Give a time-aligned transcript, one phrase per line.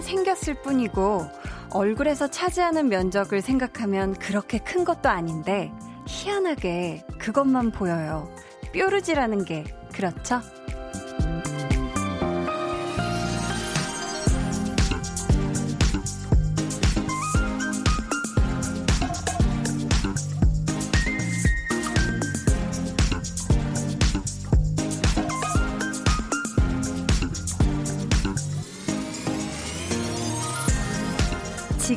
[0.00, 1.26] 생겼을 뿐이고
[1.72, 5.72] 얼굴에서 차지하는 면적을 생각하면 그렇게 큰 것도 아닌데
[6.06, 8.28] 희한하게 그것만 보여요.
[8.72, 10.40] 뾰루지라는 게 그렇죠?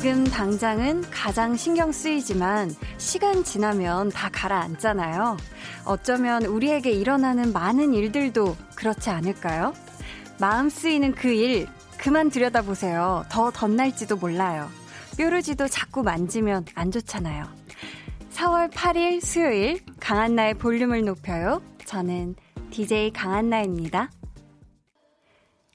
[0.04, 5.38] 지금 당장은 가장 신경 쓰이지만 시간 지나면 다 가라앉잖아요.
[5.86, 9.72] 어쩌면 우리에게 일어나는 많은 일들도 그렇지 않을까요?
[10.38, 13.24] 마음 쓰이는 그 일, 그만 들여다보세요.
[13.30, 14.68] 더 덧날지도 몰라요.
[15.16, 17.46] 뾰루지도 자꾸 만지면 안 좋잖아요.
[18.30, 21.62] 4월 8일 수요일, 강한나의 볼륨을 높여요.
[21.86, 22.34] 저는
[22.70, 24.10] DJ 강한나입니다.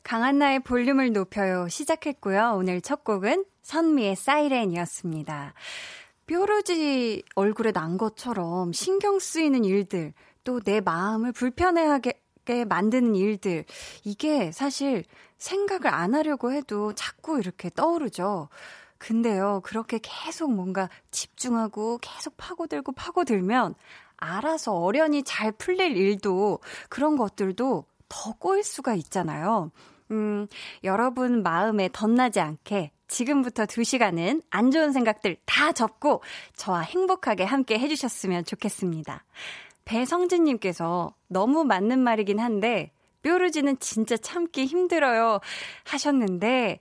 [0.09, 1.67] 강한나의 볼륨을 높여요.
[1.67, 2.55] 시작했고요.
[2.57, 5.53] 오늘 첫 곡은 선미의 사이렌이었습니다.
[6.25, 12.13] 뾰루지 얼굴에 난 것처럼 신경 쓰이는 일들, 또 내 마음을 불편해하게
[12.67, 13.65] 만드는 일들,
[14.03, 15.03] 이게 사실
[15.37, 18.49] 생각을 안 하려고 해도 자꾸 이렇게 떠오르죠.
[18.97, 23.75] 근데요, 그렇게 계속 뭔가 집중하고 계속 파고들고 파고들면
[24.17, 29.69] 알아서 어련히 잘 풀릴 일도 그런 것들도 더 꼬일 수가 있잖아요.
[30.11, 30.47] 음,
[30.83, 36.21] 여러분 마음에 덧나지 않게 지금부터 2시간은 안 좋은 생각들 다 접고
[36.55, 39.23] 저와 행복하게 함께 해주셨으면 좋겠습니다.
[39.85, 42.91] 배성진님께서 너무 맞는 말이긴 한데
[43.23, 45.39] 뾰루지는 진짜 참기 힘들어요
[45.85, 46.79] 하셨는데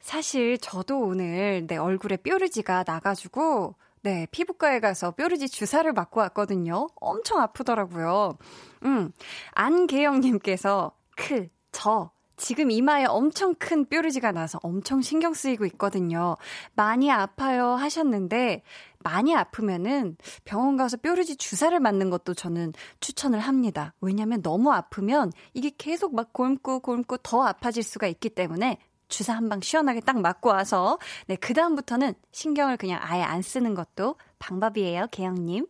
[0.00, 6.88] 사실 저도 오늘 내 얼굴에 뾰루지가 나가지고 네, 피부과에 가서 뾰루지 주사를 맞고 왔거든요.
[6.96, 8.38] 엄청 아프더라고요.
[8.84, 9.12] 음,
[9.52, 16.36] 안계영님께서 크, 저, 지금 이마에 엄청 큰 뾰루지가 나서 엄청 신경 쓰이고 있거든요.
[16.74, 18.62] 많이 아파요 하셨는데,
[19.00, 23.92] 많이 아프면은 병원 가서 뾰루지 주사를 맞는 것도 저는 추천을 합니다.
[24.00, 28.78] 왜냐면 너무 아프면 이게 계속 막 곪고 곪고 더 아파질 수가 있기 때문에
[29.08, 34.16] 주사 한 방 시원하게 딱 맞고 와서, 네, 그다음부터는 신경을 그냥 아예 안 쓰는 것도
[34.38, 35.66] 방법이에요, 개영님.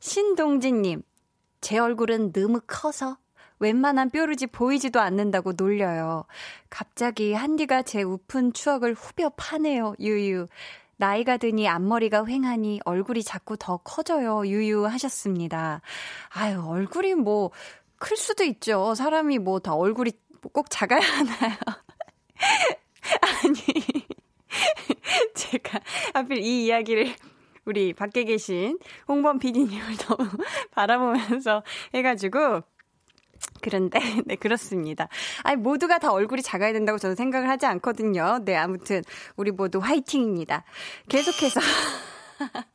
[0.00, 1.02] 신동진님,
[1.60, 3.18] 제 얼굴은 너무 커서
[3.62, 6.24] 웬만한 뾰루지 보이지도 않는다고 놀려요.
[6.68, 10.48] 갑자기 한디가 제 우픈 추억을 후벼 파네요, 유유.
[10.96, 15.80] 나이가 드니 앞머리가 휑하니 얼굴이 자꾸 더 커져요, 유유 하셨습니다.
[16.30, 17.52] 아유, 얼굴이 뭐,
[17.98, 18.94] 클 수도 있죠.
[18.96, 20.10] 사람이 뭐 다 얼굴이
[20.52, 21.56] 꼭 작아야 하나요?
[23.22, 23.54] 아니,
[25.34, 25.80] 제가
[26.14, 27.14] 하필 이 이야기를
[27.64, 30.28] 우리 밖에 계신 홍범 PD님을 너무
[30.72, 31.62] 바라보면서
[31.94, 32.62] 해가지고,
[33.62, 35.08] 그런데, 네, 그렇습니다.
[35.42, 38.40] 아니, 모두가 다 얼굴이 작아야 된다고 저는 생각을 하지 않거든요.
[38.44, 39.02] 네, 아무튼,
[39.36, 40.64] 우리 모두 화이팅입니다.
[41.08, 41.60] 계속해서.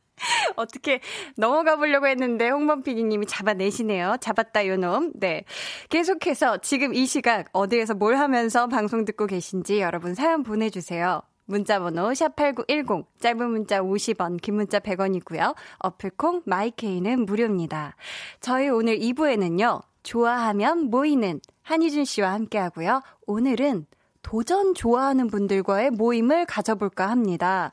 [0.56, 1.00] 어떻게
[1.36, 4.18] 넘어가 보려고 했는데 홍범 PD님이 잡아내시네요.
[4.20, 5.12] 잡았다 요놈.
[5.16, 5.44] 네.
[5.90, 11.22] 계속해서 지금 이 시각 어디에서 뭘 하면서 방송 듣고 계신지 여러분 사연 보내주세요.
[11.48, 15.56] 문자번호 샵8910, 짧은 문자 50원, 긴 문자 100원이고요.
[15.80, 17.96] 어플콩, 마이케이는 무료입니다.
[18.42, 23.02] 저희 오늘 2부에는요, 좋아하면 모이는 한희준 씨와 함께 하고요.
[23.26, 23.86] 오늘은
[24.22, 27.72] 도전 좋아하는 분들과의 모임을 가져볼까 합니다.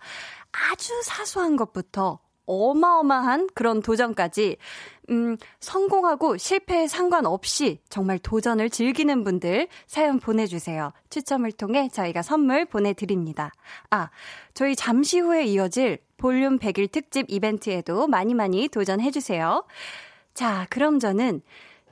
[0.52, 4.56] 아주 사소한 것부터 어마어마한 그런 도전까지,
[5.10, 10.92] 음, 성공하고 실패에 상관없이 정말 도전을 즐기는 분들 사연 보내주세요.
[11.10, 13.52] 추첨을 통해 저희가 선물 보내드립니다.
[13.90, 14.10] 아,
[14.52, 19.64] 저희 잠시 후에 이어질 볼륨 100일 특집 이벤트에도 많이 많이 도전해주세요.
[20.34, 21.42] 자, 그럼 저는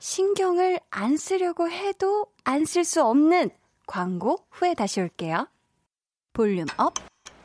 [0.07, 3.51] 신경을 안 쓰려고 해도 안 쓸 수 없는
[3.87, 5.47] 광고 후에 다시 올게요.
[6.33, 6.93] volume up,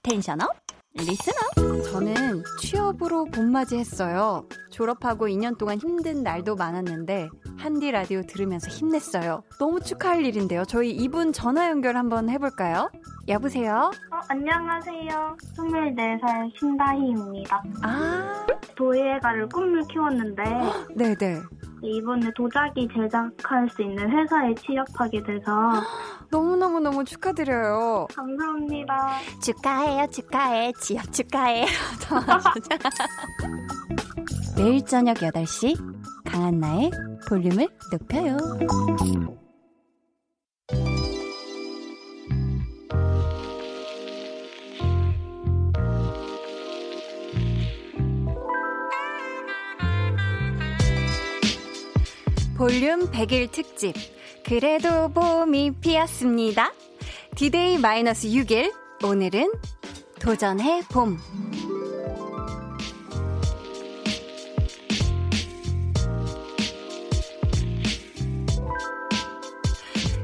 [0.02, 0.48] tension up,
[0.92, 1.84] listen up.
[1.84, 4.48] 저는 취업으로 봄맞이 했어요.
[4.72, 9.44] 졸업하고 2년 동안 힘든 날도 많았는데 한디 라디오 들으면서 힘냈어요.
[9.60, 10.64] 너무 축하할 일인데요.
[10.64, 12.90] 저희 이분 전화 연결 한번 해볼까요?
[13.28, 13.92] 여보세요?
[14.10, 15.36] 어, 안녕하세요.
[15.56, 17.62] 24살 신다희입니다.
[17.84, 18.46] 아.
[18.74, 20.42] 도예가를 꿈을 키웠는데.
[20.96, 21.42] 네네.
[21.82, 25.50] 이번에 도자기 제작할 수 있는 회사에 취업하게 돼서
[26.30, 28.06] 너무너무 너무 축하드려요.
[28.14, 29.18] 감사합니다.
[29.42, 30.72] 축하해요, 축하해.
[30.80, 31.66] 취업 축하해.
[34.56, 35.76] 매일 저녁 8시
[36.26, 36.90] 강한나의
[37.28, 38.36] 볼륨을 높여요.
[52.58, 53.94] 볼륨 100일 특집.
[54.44, 56.72] 그래도 봄이 피었습니다.
[57.36, 58.74] 디데이 마이너스 6일.
[59.04, 59.52] 오늘은
[60.18, 61.16] 도전해 봄.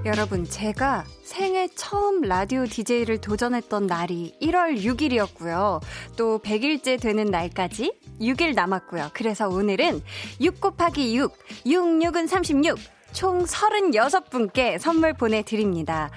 [0.05, 1.05] 여러분, 제가
[1.35, 5.81] 생애 처음 라디오 DJ를 도전했던 날이 1월 6일이었고요.
[6.17, 9.11] 또 100일째 되는 날까지 6일 남았고요.
[9.15, 10.01] 그래서 오늘은
[10.41, 11.37] 6 곱하기 6,
[11.67, 12.79] 6, 6은 36,
[13.15, 16.11] 총 36분께 선물 보내드립니다.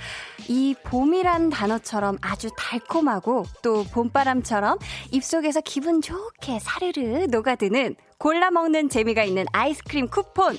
[0.50, 4.80] 이 봄이란 단어처럼 아주 달콤하고 또 봄바람처럼
[5.12, 10.58] 입속에서 기분 좋게 사르르 녹아드는 골라 먹는 재미가 있는 아이스크림 쿠폰.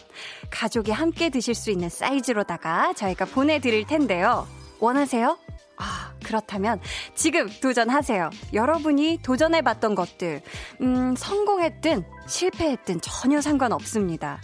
[0.50, 4.46] 가족이 함께 드실 수 있는 사이즈로다가 저희가 보내드릴 텐데요.
[4.78, 5.36] 원하세요?
[5.76, 6.80] 아, 그렇다면
[7.16, 8.30] 지금 도전하세요.
[8.52, 10.42] 여러분이 도전해봤던 것들,
[10.82, 14.40] 음, 성공했든 실패했든 전혀 상관없습니다.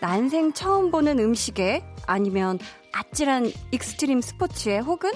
[0.00, 2.58] 난생 처음 보는 음식에 아니면
[2.92, 5.10] 아찔한 extreme 스포츠에 혹은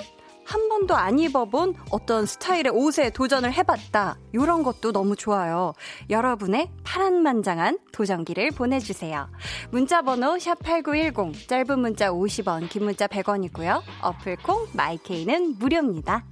[0.44, 4.18] 한 번도 안 입어본 어떤 스타일의 옷에 도전을 해봤다.
[4.34, 5.72] 이런 것도 너무 좋아요.
[6.10, 9.30] 여러분의 파란만장한 도전기를 보내주세요.
[9.70, 13.80] 문자번호 샵8910, 짧은 문자 50원, 긴 문자 100원이고요.
[14.02, 16.26] 어플콩, 마이케이는 무료입니다.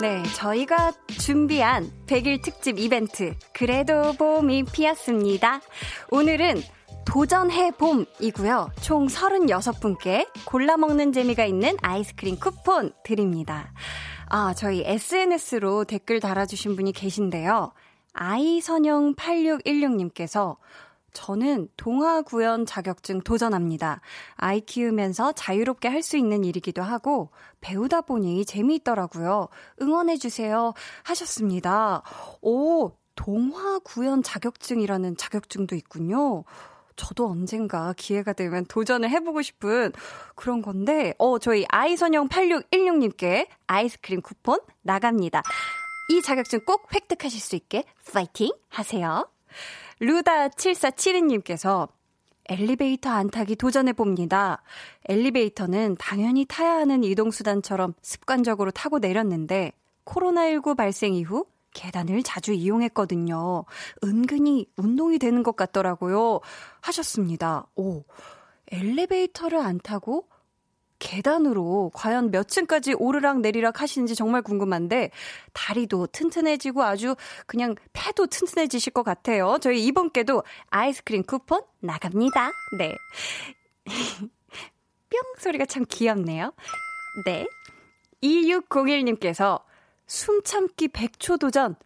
[0.00, 3.34] 네, 저희가 준비한 100일 특집 이벤트.
[3.52, 5.60] 그래도 봄이 피었습니다.
[6.12, 6.62] 오늘은
[7.04, 8.70] 도전해 봄이고요.
[8.80, 13.72] 총 36분께 골라 먹는 재미가 있는 아이스크림 쿠폰 드립니다.
[14.28, 17.72] 아, 저희 SNS로 댓글 달아주신 분이 계신데요.
[18.12, 20.58] 아이선영 8616님께서
[21.12, 24.00] 저는 동화 구연 자격증 도전합니다.
[24.36, 29.48] 아이 키우면서 자유롭게 할 수 있는 일이기도 하고 배우다 보니 재미있더라고요.
[29.82, 30.72] 응원해 주세요.
[31.02, 32.02] 하셨습니다.
[32.40, 36.44] 오, 동화 구연 자격증이라는 자격증도 있군요.
[36.94, 39.92] 저도 언젠가 기회가 되면 도전을 해보고 싶은
[40.34, 45.42] 그런 건데, 어, 저희 아이선영 8616님께 아이스크림 쿠폰 나갑니다.
[46.10, 49.28] 이 자격증 꼭 획득하실 수 있게 파이팅 하세요.
[50.00, 51.88] 루다7472님께서
[52.48, 54.62] 엘리베이터 안 타기 도전해 봅니다.
[55.08, 59.72] 엘리베이터는 당연히 타야 하는 이동수단처럼 습관적으로 타고 내렸는데,
[60.06, 63.64] 코로나19 발생 이후 계단을 자주 이용했거든요.
[64.02, 66.40] 은근히 운동이 되는 것 같더라고요.
[66.80, 67.66] 하셨습니다.
[67.76, 68.04] 오,
[68.72, 70.26] 엘리베이터를 안 타고
[70.98, 75.10] 계단으로 과연 몇 층까지 오르락 내리락 하시는지 정말 궁금한데
[75.52, 77.14] 다리도 튼튼해지고 아주
[77.46, 79.58] 그냥 폐도 튼튼해지실 것 같아요.
[79.60, 82.50] 저희 이번 께도 아이스크림 쿠폰 나갑니다.
[82.78, 82.96] 네.
[85.10, 86.52] 뿅 소리가 참 귀엽네요.
[87.24, 87.46] 네.
[88.22, 89.62] 2601님께서
[90.06, 91.76] 숨 참기 100초 도전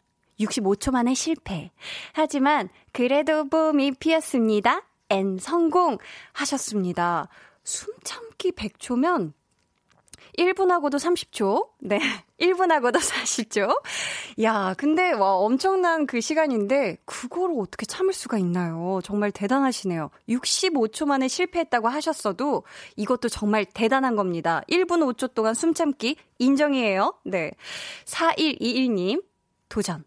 [0.41, 1.71] 65초 만에 실패.
[2.13, 4.83] 하지만 그래도 봄이 피었습니다.
[5.11, 5.99] N 성공
[6.33, 7.29] 하셨습니다.
[7.65, 9.33] 숨 참기 100초면
[10.39, 11.69] 1분하고도 30초.
[11.81, 11.99] 네.
[12.41, 13.83] 1분하고도 40초.
[14.43, 19.01] 야, 근데 와 엄청난 그 시간인데 그거를 어떻게 참을 수가 있나요?
[19.05, 20.11] 정말 대단하시네요.
[20.29, 22.65] 65초 만에 실패했다고 하셨어도
[22.97, 24.63] 이것도 정말 대단한 겁니다.
[24.69, 27.15] 1분 5초 동안 숨 참기 인정이에요.
[27.25, 27.53] 네.
[28.07, 29.23] 4121 님
[29.69, 30.05] 도전.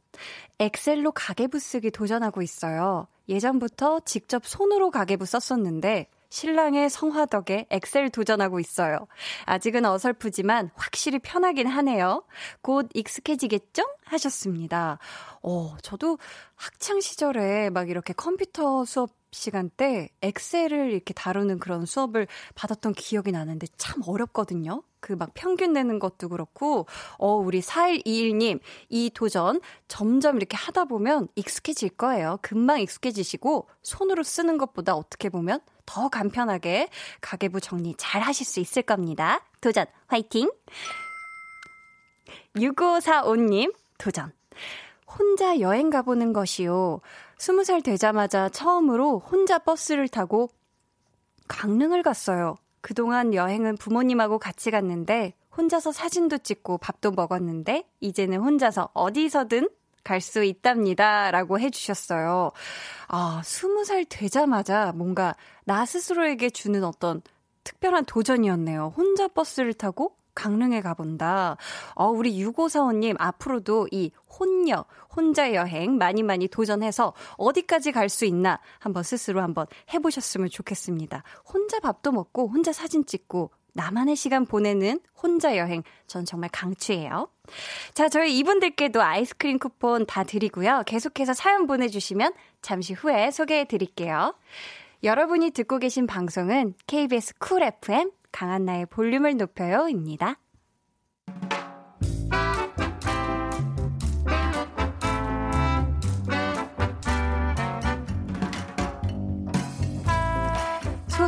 [0.60, 3.08] 엑셀로 가계부 쓰기 도전하고 있어요.
[3.28, 9.08] 예전부터 직접 손으로 가계부 썼었는데 신랑의 성화 덕에 엑셀 도전하고 있어요.
[9.46, 12.24] 아직은 어설프지만 확실히 편하긴 하네요.
[12.62, 13.84] 곧 익숙해지겠죠?
[14.06, 15.00] 하셨습니다.
[15.42, 16.18] 어, 저도
[16.56, 23.32] 학창 시절에 막 이렇게 컴퓨터 수업 시간 때 엑셀을 이렇게 다루는 그런 수업을 받았던 기억이
[23.34, 24.82] 나는데 참 어렵거든요.
[25.06, 26.88] 그 막 평균 내는 것도 그렇고,
[27.20, 32.40] 어, 우리 4121님, 이 도전 점점 이렇게 하다 보면 익숙해질 거예요.
[32.42, 36.90] 금방 익숙해지시고, 손으로 쓰는 것보다 어떻게 보면 더 간편하게
[37.22, 39.42] 가계부 정리 잘 하실 수 있을 겁니다.
[39.62, 40.50] 도전, 화이팅!
[42.56, 44.32] 6545님, 도전.
[45.08, 47.02] 혼자 여행 가보는 것이요.
[47.38, 50.50] 20살 되자마자 처음으로 혼자 버스를 타고
[51.48, 52.56] 강릉을 갔어요.
[52.82, 59.70] 그동안 여행은 부모님하고 같이 갔는데 혼자서 사진도 찍고 밥도 먹었는데 이제는 혼자서 어디서든
[60.06, 61.32] 갈 수 있답니다.
[61.32, 62.52] 라고 해주셨어요.
[63.10, 65.36] 아, 20살 되자마자 뭔가
[65.66, 67.22] 나 스스로에게 주는 어떤
[67.66, 68.94] 특별한 도전이었네요.
[68.96, 71.58] 혼자 버스를 타고 강릉에 가본다.
[71.96, 74.86] 어, 우리 6545님, 앞으로도 이 혼녀,
[75.16, 81.24] 혼자 여행 많이 많이 도전해서 어디까지 갈 수 있나 한번 스스로 한번 해보셨으면 좋겠습니다.
[81.52, 87.30] 혼자 밥도 먹고, 혼자 사진 찍고, 나만의 시간 보내는 혼자 여행, 전 정말 강추해요.
[87.94, 90.84] 자, 저희 이분들께도 아이스크림 쿠폰 다 드리고요.
[90.88, 94.34] 계속해서 사연 보내주시면 잠시 후에 소개해 드릴게요.
[95.04, 100.40] 여러분이 듣고 계신 방송은 KBS 쿨 FM 강한나의 볼륨을 높여요입니다.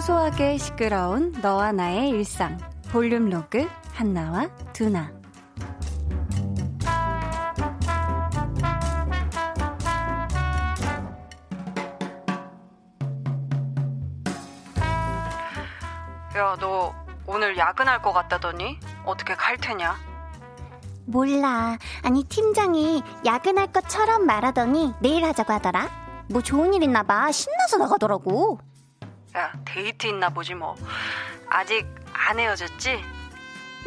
[0.08, 2.58] 소소하게 시끄러운 너와 나의 일상
[2.90, 5.12] 볼륨 로그 한나와 두나
[16.38, 16.96] 야, 너
[17.26, 19.98] 오늘 야근할 것 같다더니 어떻게 갈 테냐?
[21.06, 21.78] 몰라.
[22.04, 25.90] 아니 팀장이 야근할 것처럼 말하더니 내일 하자고 하더라.
[26.30, 27.30] 뭐 좋은 일 있나 봐.
[27.32, 28.60] 신나서 나가더라고.
[29.36, 30.76] 야, 데이트 있나 보지 뭐.
[31.50, 33.04] 아직 안 헤어졌지?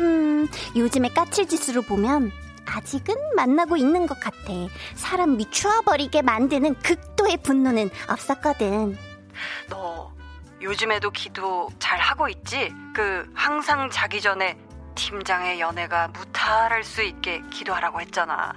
[0.01, 2.31] 음, 요즘에 까칠짓으로 보면
[2.67, 4.37] 아직은 만나고 있는 것 같아.
[4.95, 8.97] 사람 미추어버리게 만드는 극도의 분노는 없었거든.
[9.69, 10.13] 너
[10.63, 12.73] 요즘에도 기도 잘 하고 있지?
[12.95, 14.57] 그 항상 자기 전에
[14.95, 18.53] 팀장의 연애가 무탈할 수 있게 기도하라고 했잖아.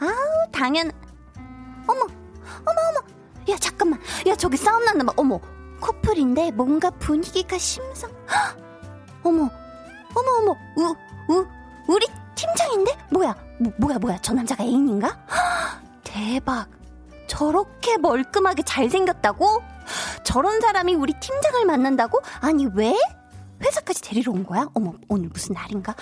[0.00, 0.90] 아우, 당연.
[1.86, 3.00] 어머, 어머, 어머.
[3.52, 4.00] 야, 잠깐만.
[4.26, 5.12] 야, 저기 싸움 났나 봐.
[5.16, 5.40] 어머.
[5.80, 8.10] 커플인데 뭔가 분위기가 심상.
[9.22, 9.50] 어머,
[10.14, 10.56] 어머, 어머.
[10.76, 10.96] 우,
[11.32, 11.46] 우,
[11.88, 12.96] 우리 팀장인데?
[13.10, 13.34] 뭐야?
[13.58, 14.18] 뭐, 뭐야, 뭐야?
[14.22, 15.18] 저 남자가 애인인가?
[16.04, 16.68] 대박.
[17.26, 19.62] 저렇게 멀끔하게 잘생겼다고?
[20.24, 22.20] 저런 사람이 우리 팀장을 만난다고?
[22.40, 22.94] 아니, 왜?
[23.62, 24.66] 회사까지 데리러 온 거야?
[24.74, 25.94] 어머, 오늘 무슨 날인가?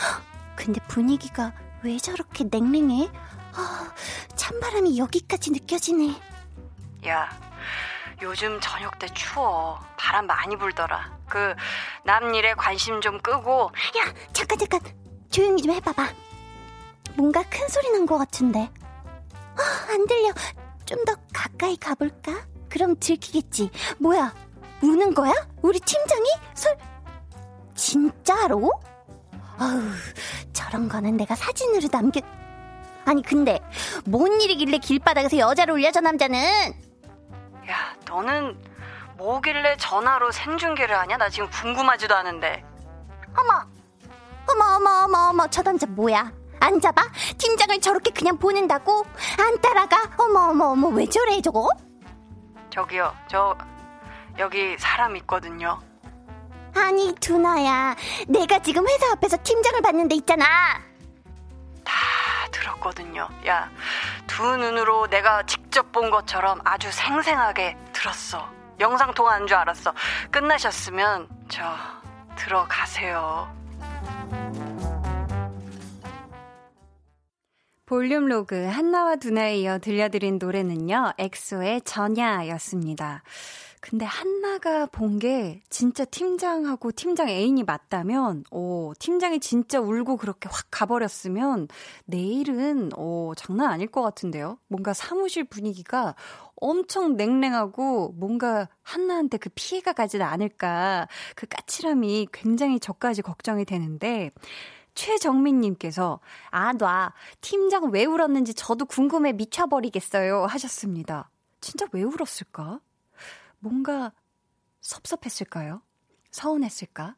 [0.56, 3.10] 근데 분위기가 왜 저렇게 냉랭해?
[3.54, 3.92] 아,
[4.36, 6.14] 찬바람이 여기까지 느껴지네.
[7.08, 7.28] 야,
[8.22, 9.78] 요즘 저녁 때 추워.
[9.96, 11.18] 바람 많이 불더라.
[11.28, 11.54] 그,
[12.04, 13.70] 남 일에 관심 좀 끄고.
[13.98, 14.80] 야, 잠깐, 잠깐.
[15.30, 16.08] 조용히 좀 해봐봐.
[17.14, 18.70] 뭔가 큰 소리 난 것 같은데.
[19.56, 20.32] 아, 안 들려.
[20.84, 22.32] 좀 더 가까이 가볼까?
[22.70, 23.70] 그럼 들키겠지.
[23.98, 24.34] 뭐야?
[24.82, 25.32] 우는 거야?
[25.62, 26.24] 우리 팀장이?
[26.54, 26.76] 설,
[27.74, 28.70] 진짜로?
[29.58, 29.80] 아우,
[30.52, 32.20] 저런 거는 내가 사진으로 남겨.
[33.04, 33.58] 아니, 근데,
[34.04, 36.87] 뭔 일이길래 길바닥에서 여자를 올려, 저 남자는?
[37.70, 38.58] 야, 너는
[39.16, 41.16] 뭐길래 전화로 생중계를 하냐?
[41.16, 42.64] 나 지금 궁금하지도 않은데.
[43.36, 43.62] 어머,
[44.50, 46.32] 어머, 어머, 어머, 어머, 저 남자 뭐야?
[46.60, 47.02] 안 잡아?
[47.36, 49.04] 팀장을 저렇게 그냥 보낸다고?
[49.38, 49.96] 안 따라가?
[50.16, 51.68] 어머, 어머, 어머, 왜 저래, 저거?
[52.70, 53.56] 저기요, 저,
[54.38, 55.80] 여기 사람 있거든요.
[56.74, 57.96] 아니, 두나야.
[58.28, 60.44] 내가 지금 회사 앞에서 팀장을 봤는데 있잖아.
[61.84, 61.92] 다
[62.50, 63.28] 들었거든요.
[63.46, 63.70] 야,
[64.26, 68.48] 두 눈으로 내가 직접 본 것처럼 아주 생생하게 들었어.
[68.80, 69.92] 영상 통화한 줄 알았어.
[70.30, 71.62] 끝나셨으면 저
[72.36, 73.56] 들어가세요.
[77.86, 81.14] 볼륨 로그 한나와 두나에 이어 들려드린 노래는요.
[81.16, 83.22] 엑소의 전야였습니다.
[83.80, 90.66] 근데 한나가 본 게 진짜 팀장하고 팀장 애인이 맞다면, 오, 팀장이 진짜 울고 그렇게 확
[90.70, 91.66] 가버렸으면,
[92.04, 94.58] 내일은, 오, 장난 아닐 것 같은데요?
[94.68, 96.14] 뭔가 사무실 분위기가
[96.56, 104.30] 엄청 냉랭하고, 뭔가 한나한테 그 피해가 가지 않을까, 그 까칠함이 굉장히 저까지 걱정이 되는데,
[104.94, 106.20] 최정민님께서,
[106.50, 107.12] 아, 놔.
[107.40, 110.44] 팀장 왜 울었는지 저도 궁금해 미쳐버리겠어요.
[110.46, 111.30] 하셨습니다.
[111.60, 112.80] 진짜 왜 울었을까?
[113.58, 114.12] 뭔가
[114.80, 115.82] 섭섭했을까요?
[116.30, 117.16] 서운했을까?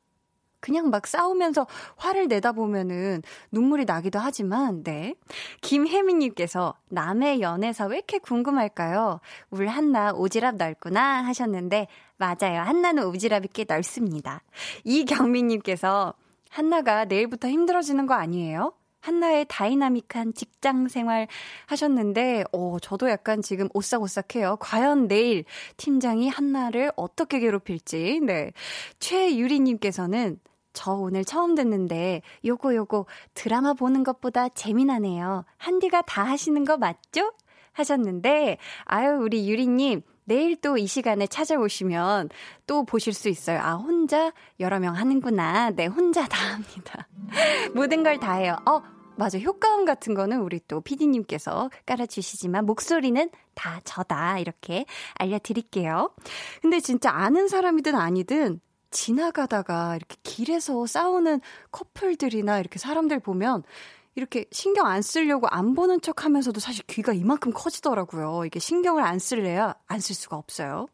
[0.60, 1.66] 그냥 막 싸우면서
[1.96, 5.14] 화를 내다 보면은 눈물이 나기도 하지만, 네.
[5.62, 9.20] 김혜민님께서 남의 연애사 왜 이렇게 궁금할까요?
[9.50, 12.60] 울 한나 오지랖 넓구나 하셨는데, 맞아요.
[12.60, 14.42] 한나는 오지랖이 꽤 넓습니다.
[14.84, 16.14] 이경민님께서
[16.50, 18.74] 한나가 내일부터 힘들어지는 거 아니에요?
[19.00, 21.26] 한나의 dynamic한 직장 생활
[21.66, 24.56] 하셨는데, 어, 저도 약간 지금 오싹오싹해요.
[24.60, 25.44] 과연 내일
[25.76, 28.52] 팀장이 한나를 어떻게 괴롭힐지, 네.
[28.98, 30.38] 최유리님께서는
[30.72, 35.44] 저 오늘 처음 듣는데, 요거 요거 드라마 보는 것보다 재미나네요.
[35.56, 37.32] 한디가 다 하시는 거 맞죠?
[37.72, 42.28] 하셨는데, 아유, 우리 유리님, 내일 또 이 시간에 찾아오시면
[42.68, 43.58] 또 보실 수 있어요.
[43.60, 45.70] 아, 혼자 여러 명 하는구나.
[45.70, 47.08] 네, 혼자 다 합니다.
[47.74, 48.56] 모든 걸 다 해요.
[48.64, 48.80] 어,
[49.16, 49.40] 맞아.
[49.40, 54.38] 효과음 같은 거는 우리 또 피디님께서 깔아주시지만 목소리는 다 저다.
[54.38, 54.84] 이렇게
[55.14, 56.14] 알려드릴게요.
[56.62, 58.60] 근데 진짜 아는 사람이든 아니든
[58.92, 61.40] 지나가다가 이렇게 길에서 싸우는
[61.72, 63.64] 커플들이나 이렇게 사람들 보면
[64.14, 68.44] 이렇게 신경 안 쓰려고 안 보는 척 하면서도 사실 귀가 이만큼 커지더라고요.
[68.44, 70.88] 이게 신경을 안 쓸래야 안 쓸 수가 없어요.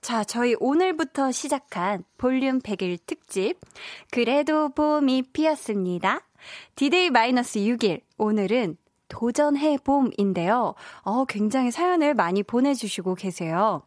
[0.00, 3.58] 자, 저희 오늘부터 시작한 볼륨 100일 특집.
[4.10, 6.22] 그래도 봄이 피었습니다.
[6.76, 8.02] 디데이 마이너스 6일.
[8.18, 8.76] 오늘은
[9.08, 10.74] 도전해 봄인데요.
[11.02, 13.82] 어, 굉장히 사연을 많이 보내주시고 계세요.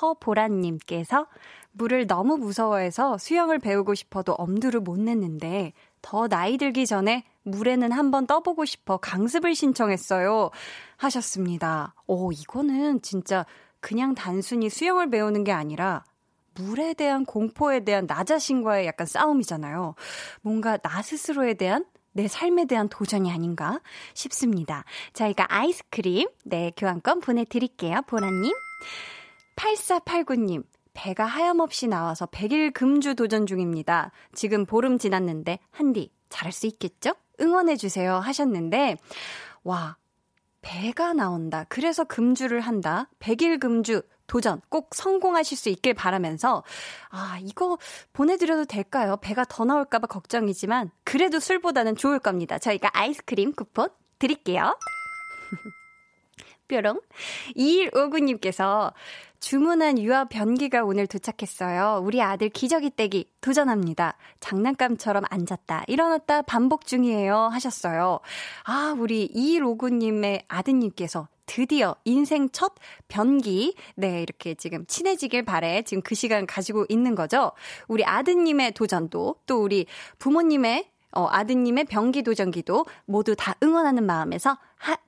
[0.00, 1.26] 허보라님께서
[1.72, 5.72] 물을 너무 무서워해서 수영을 배우고 싶어도 엄두를 못 냈는데
[6.06, 10.50] 더 나이 들기 전에 물에는 한번 떠보고 싶어 강습을 신청했어요.
[10.96, 11.94] 하셨습니다.
[12.06, 13.44] 오, 이거는 진짜
[13.80, 16.04] 그냥 단순히 수영을 배우는 게 아니라
[16.54, 19.96] 물에 대한 공포에 대한 나 자신과의 약간 싸움이잖아요.
[20.42, 23.80] 뭔가 나 스스로에 대한 내 삶에 대한 도전이 아닌가
[24.14, 24.84] 싶습니다.
[25.12, 28.02] 저희가 아이스크림, 네, 교환권 보내드릴게요.
[28.06, 28.52] 보라님.
[29.56, 30.62] 8489님,
[30.96, 34.12] 배가 하염없이 나와서 100일 금주 도전 중입니다.
[34.32, 37.12] 지금 보름 지났는데, 한디, 잘할 수 있겠죠?
[37.38, 38.14] 응원해 주세요.
[38.16, 38.96] 하셨는데,
[39.62, 39.98] 와,
[40.62, 41.66] 배가 나온다.
[41.68, 43.10] 그래서 금주를 한다.
[43.20, 46.64] 100일 금주 도전 꼭 성공하실 수 있길 바라면서
[47.10, 47.78] 아, 이거
[48.12, 49.18] 보내드려도 될까요?
[49.20, 52.58] 배가 더 나올까봐 걱정이지만 그래도 술보다는 좋을 겁니다.
[52.58, 54.76] 저희가 아이스크림 쿠폰 드릴게요.
[56.68, 57.00] 뾰롱.
[57.56, 58.92] 2159님께서
[59.40, 62.02] 주문한 유아 변기가 오늘 도착했어요.
[62.02, 64.16] 우리 아들 기저귀 떼기 도전합니다.
[64.40, 67.36] 장난감처럼 앉았다, 일어났다 반복 중이에요.
[67.36, 68.20] 하셨어요.
[68.64, 72.74] 아, 우리 2159님의 아드님께서 드디어 인생 첫
[73.08, 75.82] 변기, 네, 이렇게 지금 친해지길 바래.
[75.82, 77.52] 지금 그 시간 가지고 있는 거죠.
[77.86, 79.86] 우리 아드님의 도전도, 또 우리
[80.18, 84.98] 부모님의 어, 아드님의 변기 도전기도 모두 다 응원하는 마음에서 하,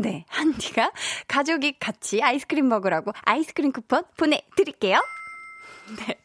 [0.00, 0.92] 네, 한디가
[1.26, 5.00] 가족이 같이 아이스크림 먹으라고 아이스크림 쿠폰 보내드릴게요.
[5.98, 6.16] 네.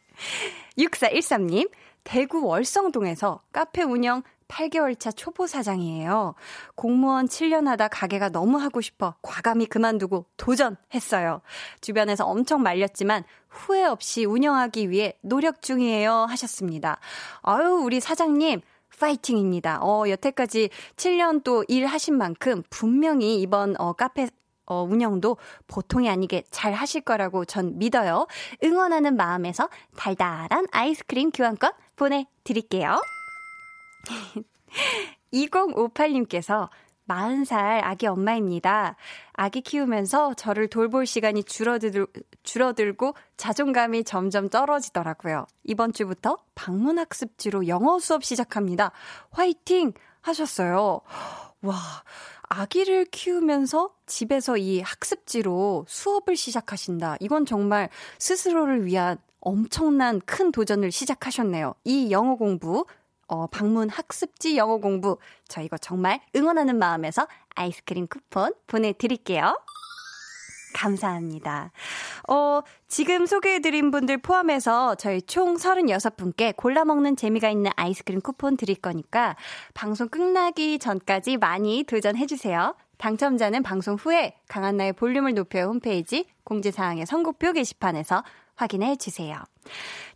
[0.78, 1.68] 6413님,
[2.04, 6.34] 대구 월성동에서 카페 운영 8개월 차 초보 사장이에요.
[6.76, 11.40] 공무원 7년 하다 가게가 너무 하고 싶어 과감히 그만두고 도전했어요.
[11.80, 16.26] 주변에서 엄청 말렸지만 후회 없이 운영하기 위해 노력 중이에요.
[16.28, 17.00] 하셨습니다.
[17.42, 18.60] 아유, 우리 사장님,
[18.98, 19.80] 파이팅입니다.
[19.82, 24.28] 어, 여태까지 7년 또 일하신 만큼 분명히 이번 어, 카페
[24.66, 28.26] 어, 운영도 보통이 아니게 잘 하실 거라고 전 믿어요.
[28.62, 33.00] 응원하는 마음에서 달달한 아이스크림 교환권 보내드릴게요.
[35.32, 36.68] 2058님께서
[37.08, 38.96] 40살 아기 엄마입니다.
[39.34, 42.06] 아기 키우면서 저를 돌볼 시간이 줄어들,
[42.42, 45.46] 줄어들고 자존감이 점점 떨어지더라고요.
[45.64, 48.92] 이번 주부터 방문학습지로 영어 수업 시작합니다.
[49.30, 49.92] 화이팅!
[50.20, 51.00] 하셨어요.
[51.62, 51.74] 와,
[52.48, 57.16] 아기를 키우면서 집에서 이 학습지로 수업을 시작하신다.
[57.20, 61.74] 이건 정말 스스로를 위한 엄청난 큰 도전을 시작하셨네요.
[61.84, 62.86] 이 영어 공부
[63.26, 65.18] 어, 방문 학습지 영어 공부.
[65.48, 69.56] 저 이거 정말 응원하는 마음에서 아이스크림 쿠폰 보내드릴게요.
[70.74, 71.70] 감사합니다.
[72.28, 79.36] 어, 지금 소개해드린 분들 포함해서 저희 총 36분께 골라먹는 재미가 있는 아이스크림 쿠폰 드릴 거니까
[79.72, 82.74] 방송 끝나기 전까지 많이 도전해주세요.
[82.98, 88.22] 당첨자는 방송 후에 강한나의 볼륨을 높여 홈페이지 공지사항의 선곡표 게시판에서
[88.54, 89.36] 확인해 주세요.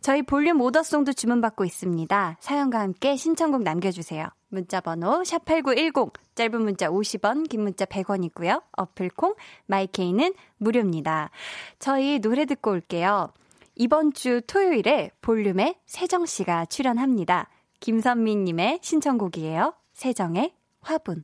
[0.01, 2.37] 저희 볼륨 오더송도 주문받고 있습니다.
[2.39, 4.27] 사연과 함께 신청곡 남겨주세요.
[4.49, 8.63] 문자번호 샵8910, 짧은 문자 50원, 긴 문자 100원이고요.
[8.71, 9.35] 어플콩,
[9.67, 11.29] 마이케이는 무료입니다.
[11.79, 13.31] 저희 노래 듣고 올게요.
[13.75, 17.49] 이번 주 토요일에 볼륨에 세정씨가 출연합니다.
[17.79, 19.73] 김선미님의 신청곡이에요.
[19.93, 21.23] 세정의 화분.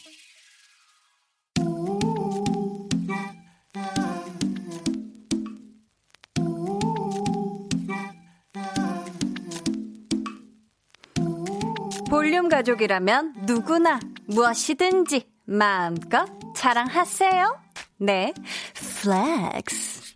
[12.31, 17.59] 볼륨 가족이라면 누구나 무엇이든지 마음껏 자랑하세요.
[17.97, 18.33] 네,
[18.73, 20.15] flex.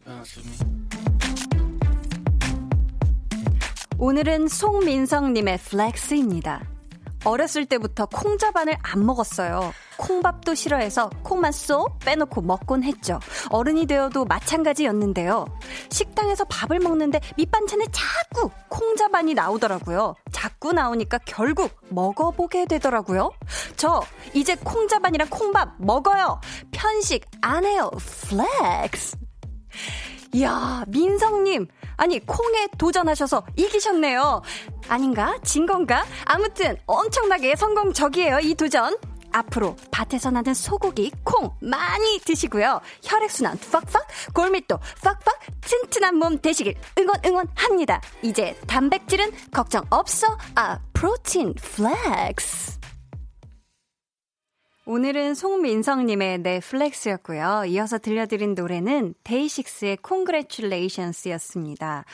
[3.97, 6.74] 오늘은 송민성님의 flex입니다.
[7.25, 9.73] 어렸을 때부터 콩자반을 안 먹었어요.
[9.97, 13.19] 콩밥도 싫어해서 콩만 쏙 빼놓고 먹곤 했죠.
[13.49, 15.45] 어른이 되어도 마찬가지였는데요.
[15.89, 20.15] 식당에서 밥을 먹는데 밑반찬에 자꾸 콩자반이 나오더라고요.
[20.31, 23.31] 자꾸 나오니까 결국 먹어보게 되더라고요.
[23.75, 24.01] 저
[24.33, 26.39] 이제 콩자반이랑 콩밥 먹어요.
[26.71, 27.89] 편식 안 해요.
[28.29, 29.17] flex.
[30.33, 31.67] 이야, 민성님.
[31.97, 34.41] 아니, 콩에 도전하셔서 이기셨네요.
[34.88, 35.38] 아닌가?
[35.43, 36.05] 진 건가?
[36.25, 38.97] 아무튼 엄청나게 성공적이에요, 이 도전.
[39.31, 42.79] 앞으로 밭에서 나는 소고기, 콩 많이 드시고요.
[43.03, 48.01] 혈액순환 팍팍, 골밀도 팍팍, 튼튼한 몸 되시길 응원 응원합니다.
[48.21, 50.38] 이제 단백질은 걱정 없어.
[50.55, 52.79] 아, protein flex.
[54.88, 57.63] 오늘은 송민성님의 넷플렉스였고요.
[57.69, 62.06] 이어서 들려드린 노래는 데이식스의 Congratulations였습니다.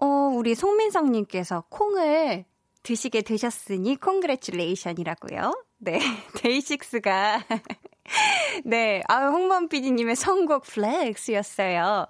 [0.00, 2.46] 어, 우리 송민성님께서 콩을
[2.82, 5.52] 드시게 되셨으니 Congratulation이라고요.
[5.80, 5.98] 네,
[6.40, 7.44] 데이식스가
[8.64, 12.06] 네, 아 홍범 PD님의 선곡 플렉스였어요.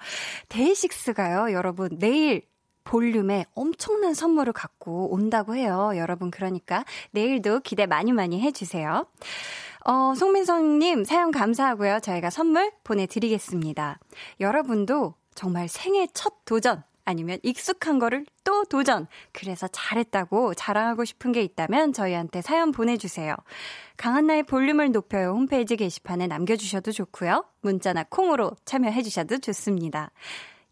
[0.49, 2.43] 데이식스가요, 여러분 내일
[2.85, 5.93] 볼륨에 엄청난 선물을 갖고 온다고 해요.
[5.97, 9.07] 여러분 그러니까 내일도 기대 많이 많이 해주세요.
[9.87, 12.01] 어, 송민성님 사연 감사하고요.
[12.01, 13.99] 저희가 선물 보내드리겠습니다.
[14.41, 19.07] 여러분도 정말 생애 첫 도전 아니면 익숙한 거를 또 도전.
[19.33, 23.35] 그래서 잘했다고 자랑하고 싶은 게 있다면 저희한테 사연 보내주세요.
[23.97, 27.45] 강한나의 볼륨을 높여요 홈페이지 게시판에 남겨주셔도 좋고요.
[27.61, 30.11] 문자나 콩으로 참여해주셔도 좋습니다.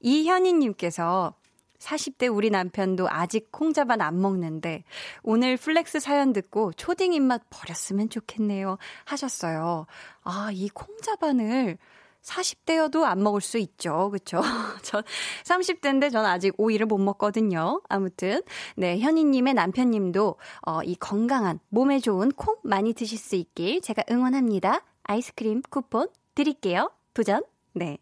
[0.01, 1.35] 이현희님께서
[1.83, 4.85] 40대 우리 남편도 아직 콩자반 안 먹는데
[5.23, 8.79] 오늘 flex 사연 듣고 초딩 입맛 버렸으면 좋겠네요.
[9.05, 9.87] 하셨어요.
[10.23, 11.79] 아, 이 콩자반을
[12.23, 14.11] 40대여도 안 먹을 수 있죠.
[14.11, 14.41] 그쵸?
[14.83, 15.03] 전
[15.45, 17.83] 30대인데 전 아직 오이를 못 먹거든요.
[17.89, 18.43] 아무튼,
[18.77, 24.85] 네, 현희님의 남편님도, 어, 이 건강한, 몸에 좋은 콩 많이 드실 수 있길 제가 응원합니다.
[25.03, 26.93] 아이스크림 쿠폰 드릴게요.
[27.13, 27.43] 도전?
[27.73, 27.99] 네.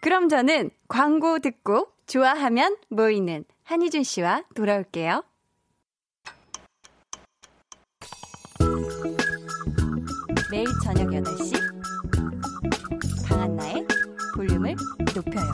[0.00, 5.24] 그럼 저는 광고 듣고 좋아하면 모이는 한희준 씨와 돌아올게요.
[10.50, 11.52] 매일 저녁 8시
[13.26, 13.86] 강한나의
[14.34, 14.76] 볼륨을
[15.14, 15.52] 높여요.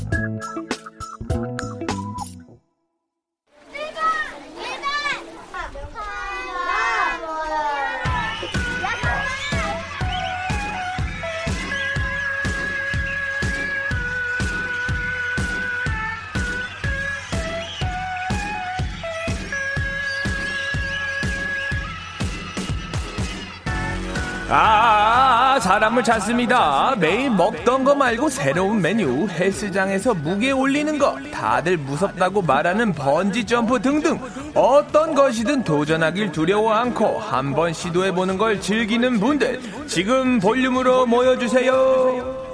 [24.50, 26.96] 아, 사람을 찾습니다.
[26.98, 33.78] 매일 먹던 거 말고 새로운 메뉴, 헬스장에서 무게 올리는 거, 다들 무섭다고 말하는 번지 점프
[33.82, 34.18] 등등.
[34.54, 42.46] 어떤 것이든 도전하길 두려워 않고 한번 시도해 보는 걸 즐기는 분들, 지금 볼륨으로 모여 주세요.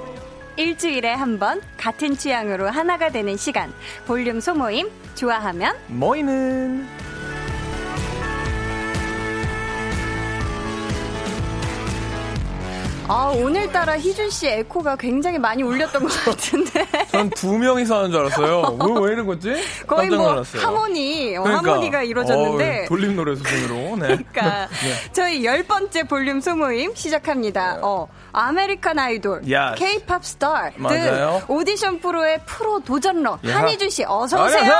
[0.57, 3.73] 일주일에 한 번 같은 취향으로 하나가 되는 시간.
[4.05, 6.85] 볼륨 소모임 좋아하면 모이는.
[13.07, 16.87] 아, 오늘따라 희준 씨 에코가 굉장히 많이 울렸던 것 같은데.
[17.11, 18.77] 전 두 명이서 하는 줄 알았어요.
[18.81, 19.53] 왜, 왜 이런 거지?
[19.85, 20.61] 거의 뭐 놀랐어요.
[20.63, 21.71] 하모니, 어, 그러니까.
[21.71, 22.79] 하모니가 이루어졌는데.
[22.81, 23.95] 어우, 돌림 노래 수준으로.
[23.97, 24.07] 네.
[24.31, 24.67] 그러니까
[25.13, 27.77] 저희 열 번째 볼륨 소모임 시작합니다.
[27.83, 29.43] 어, American Idol.
[29.75, 31.41] K-pop Star 등.
[31.47, 33.57] 오디션 프로의 프로 도전러 야.
[33.57, 34.73] 한희준 씨 어서 오세요.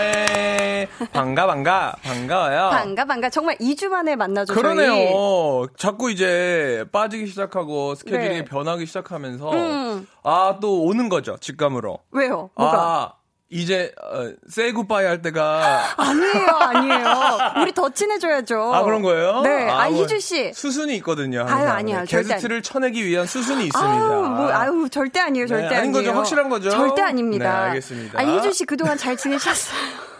[0.00, 0.88] 예.
[1.12, 2.70] 반가 반가 반가워요.
[2.70, 4.54] 반가 반가 정말 2주 만에 만나죠.
[4.54, 4.62] 저희.
[4.62, 5.66] 그러네요.
[5.76, 6.47] 자꾸 이제
[6.92, 8.44] 빠지기 시작하고 스케줄이 네.
[8.44, 10.06] 변하기 시작하면서 음.
[10.24, 11.98] 아또 오는 거죠 직감으로.
[12.12, 12.50] 왜요?
[12.54, 12.76] 뭐가?
[12.78, 13.12] 아
[13.50, 17.62] 이제 어, 세이 굿바이 할 때가 아니에요, 아니에요.
[17.62, 18.74] 우리 더 친해져야죠.
[18.74, 19.40] 아 그런 거예요?
[19.40, 19.68] 네.
[19.70, 20.52] 아, 뭐 희준 씨.
[20.52, 21.40] 수순이 있거든요.
[21.46, 21.76] 항상.
[21.76, 21.84] 아유.
[21.86, 23.90] 네, 절대 게스트를 쳐내기 위한 수순이 있습니다.
[23.90, 25.92] 아유, 뭐, 아유, 절대 아니에요, 네, 절대 아닌 아니에요.
[25.94, 26.12] 거죠?
[26.12, 26.68] 확실한 거죠?
[26.70, 27.44] 절대 아닙니다.
[27.44, 28.20] 네, 알겠습니다.
[28.20, 29.78] 아니, 희준 씨 그동안 잘 지내셨어요?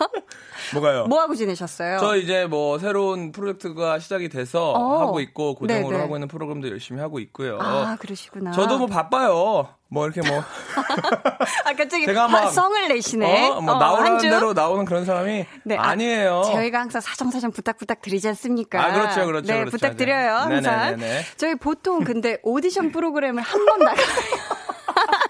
[0.74, 1.06] 뭐가요?
[1.06, 1.98] 뭐 하고 지내셨어요?
[1.98, 5.00] 저 이제 뭐 새로운 프로젝트가 시작이 돼서 어.
[5.00, 6.00] 하고 있고 고정으로 네네.
[6.02, 7.58] 하고 있는 프로그램도 열심히 하고 있고요.
[7.60, 8.52] 아, 그러시구나.
[8.52, 9.68] 저도 뭐 바빠요.
[9.88, 10.42] 뭐 이렇게 뭐
[11.64, 13.50] 아, 갑자기 제가 막- 화- 성을 내시네.
[13.50, 14.28] 어, 뭐 어, 주?
[14.28, 16.42] 대로 나오는 그런 사람이 네, 아, 아니에요.
[16.52, 18.84] 저희가 항상 사정사정 부탁 부탁 드리지 않습니까?
[18.84, 19.70] 아, 그렇죠, 그렇죠, 네, 그렇죠.
[19.76, 20.54] 부탁드려요, 네.
[20.54, 20.80] 항상.
[20.96, 21.22] 네네네네.
[21.36, 24.06] 저희 보통 근데 오디션 프로그램을 한 번 나가요.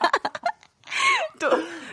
[1.38, 1.48] 또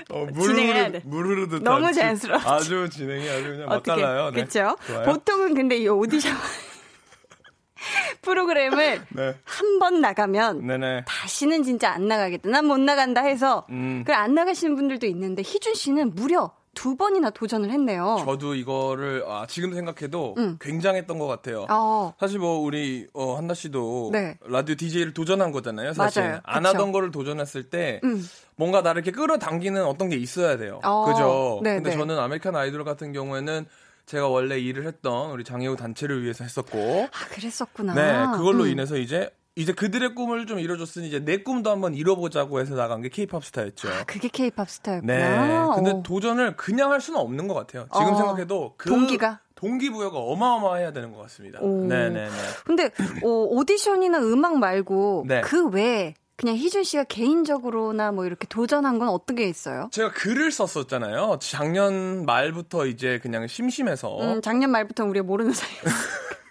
[0.09, 1.01] 어, 진행해야 돼.
[1.05, 2.49] 물 흐르듯 너무 자연스러웠죠.
[2.49, 4.31] 아주 진행이 아주 그냥 맛달라요.
[4.31, 4.43] 네.
[4.43, 4.75] 그렇죠?
[5.05, 6.31] 보통은 근데 이 오디션
[8.21, 9.35] 프로그램을 네.
[9.43, 11.03] 한번 나가면 네네.
[11.05, 12.49] 다시는 진짜 안 나가겠다.
[12.49, 14.03] 난 못 나간다 해서 음.
[14.05, 18.17] 그안 나가시는 분들도 있는데 희준 씨는 무려 두 번이나 도전을 했네요.
[18.25, 20.57] 저도 이거를 아, 지금 생각해도 음.
[20.59, 21.65] 굉장했던 것 같아요.
[21.69, 22.13] 어.
[22.19, 24.37] 사실 뭐 우리 어, 한나 씨도 네.
[24.45, 25.93] 라디오 DJ를 도전한 거잖아요.
[25.93, 26.39] 사실 맞아요.
[26.43, 26.75] 안 그쵸.
[26.75, 28.27] 하던 거를 도전했을 때 음.
[28.55, 30.79] 뭔가 나를 이렇게 끌어당기는 어떤 게 있어야 돼요.
[30.83, 31.59] 어, 그죠?
[31.63, 31.95] 네, 근데 네.
[31.97, 33.65] 저는 American Idol 같은 경우에는
[34.05, 37.93] 제가 원래 일을 했던 우리 장애우 단체를 위해서 했었고 아, 그랬었구나.
[37.93, 38.69] 네, 그걸로 음.
[38.69, 43.09] 인해서 이제 이제 그들의 꿈을 좀 이뤄줬으니 이제 내 꿈도 한번 이뤄보자고 해서 나간 게
[43.09, 43.89] K-pop Star였죠.
[43.89, 45.13] 아, 그게 K-pop Star였구나.
[45.13, 45.75] 네.
[45.75, 46.03] 근데 어.
[46.03, 47.87] 도전을 그냥 할 수는 없는 것 같아요.
[47.93, 48.15] 지금 어.
[48.15, 49.41] 생각해도 그 동기가?
[49.55, 51.59] 동기부여가 어마어마해야 되는 것 같습니다.
[51.61, 51.85] 오.
[51.85, 52.29] 네네네.
[52.65, 52.85] 근데
[53.23, 55.41] 어, 오디션이나 음악 말고 네.
[55.41, 59.87] 그 외에 그냥 희준 씨가 개인적으로나 뭐 이렇게 도전한 건 어떤 게 있어요?
[59.91, 61.37] 제가 글을 썼었잖아요.
[61.39, 65.83] 작년 말부터 이제 그냥 심심해서 음, 작년 말부터 우리가 모르는 사이였어.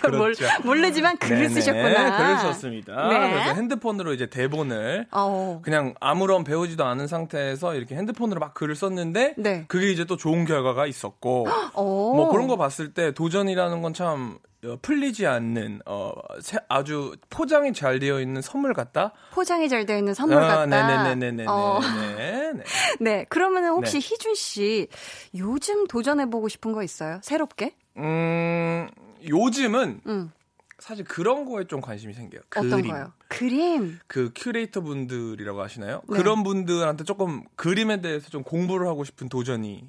[0.00, 0.44] 그 몰, 그렇죠.
[0.64, 2.16] 모르지만 글을 네네, 쓰셨구나.
[2.16, 3.08] 글을 썼습니다.
[3.08, 3.30] 네.
[3.32, 5.60] 그래서 핸드폰으로 이제 대본을 어.
[5.64, 9.64] 그냥 아무런 배우지도 않은 상태에서 이렇게 핸드폰으로 막 글을 썼는데 네.
[9.68, 11.82] 그게 이제 또 좋은 결과가 있었고 어.
[12.14, 14.38] 뭐 그런 거 봤을 때 도전이라는 건참
[14.82, 16.10] 풀리지 않는 어
[16.40, 19.12] 세- 아주 포장이 잘 되어 있는 선물 같다.
[19.32, 20.66] 포장이 잘 되어 있는 선물 아, 같다.
[20.66, 21.44] 네네네네네.
[21.46, 21.78] 어.
[22.16, 22.52] 네.
[22.52, 22.62] 네.
[23.00, 23.24] 네.
[23.28, 24.08] 그러면은 혹시 네.
[24.08, 24.88] 희준 씨
[25.36, 27.20] 요즘 도전해 보고 싶은 거 있어요?
[27.22, 27.76] 새롭게?
[27.98, 28.88] 음,
[29.28, 30.30] 요즘은 응.
[30.78, 32.42] 사실 그런 거에 좀 관심이 생겨요.
[32.50, 32.90] 어떤 그림.
[32.90, 33.12] 거요?
[33.28, 33.98] 그림.
[34.06, 36.02] 그 큐레이터 분들이라고 하시나요?
[36.08, 36.16] 네.
[36.18, 39.88] 그런 분들한테 조금 그림에 대해서 좀 공부를 하고 싶은 도전이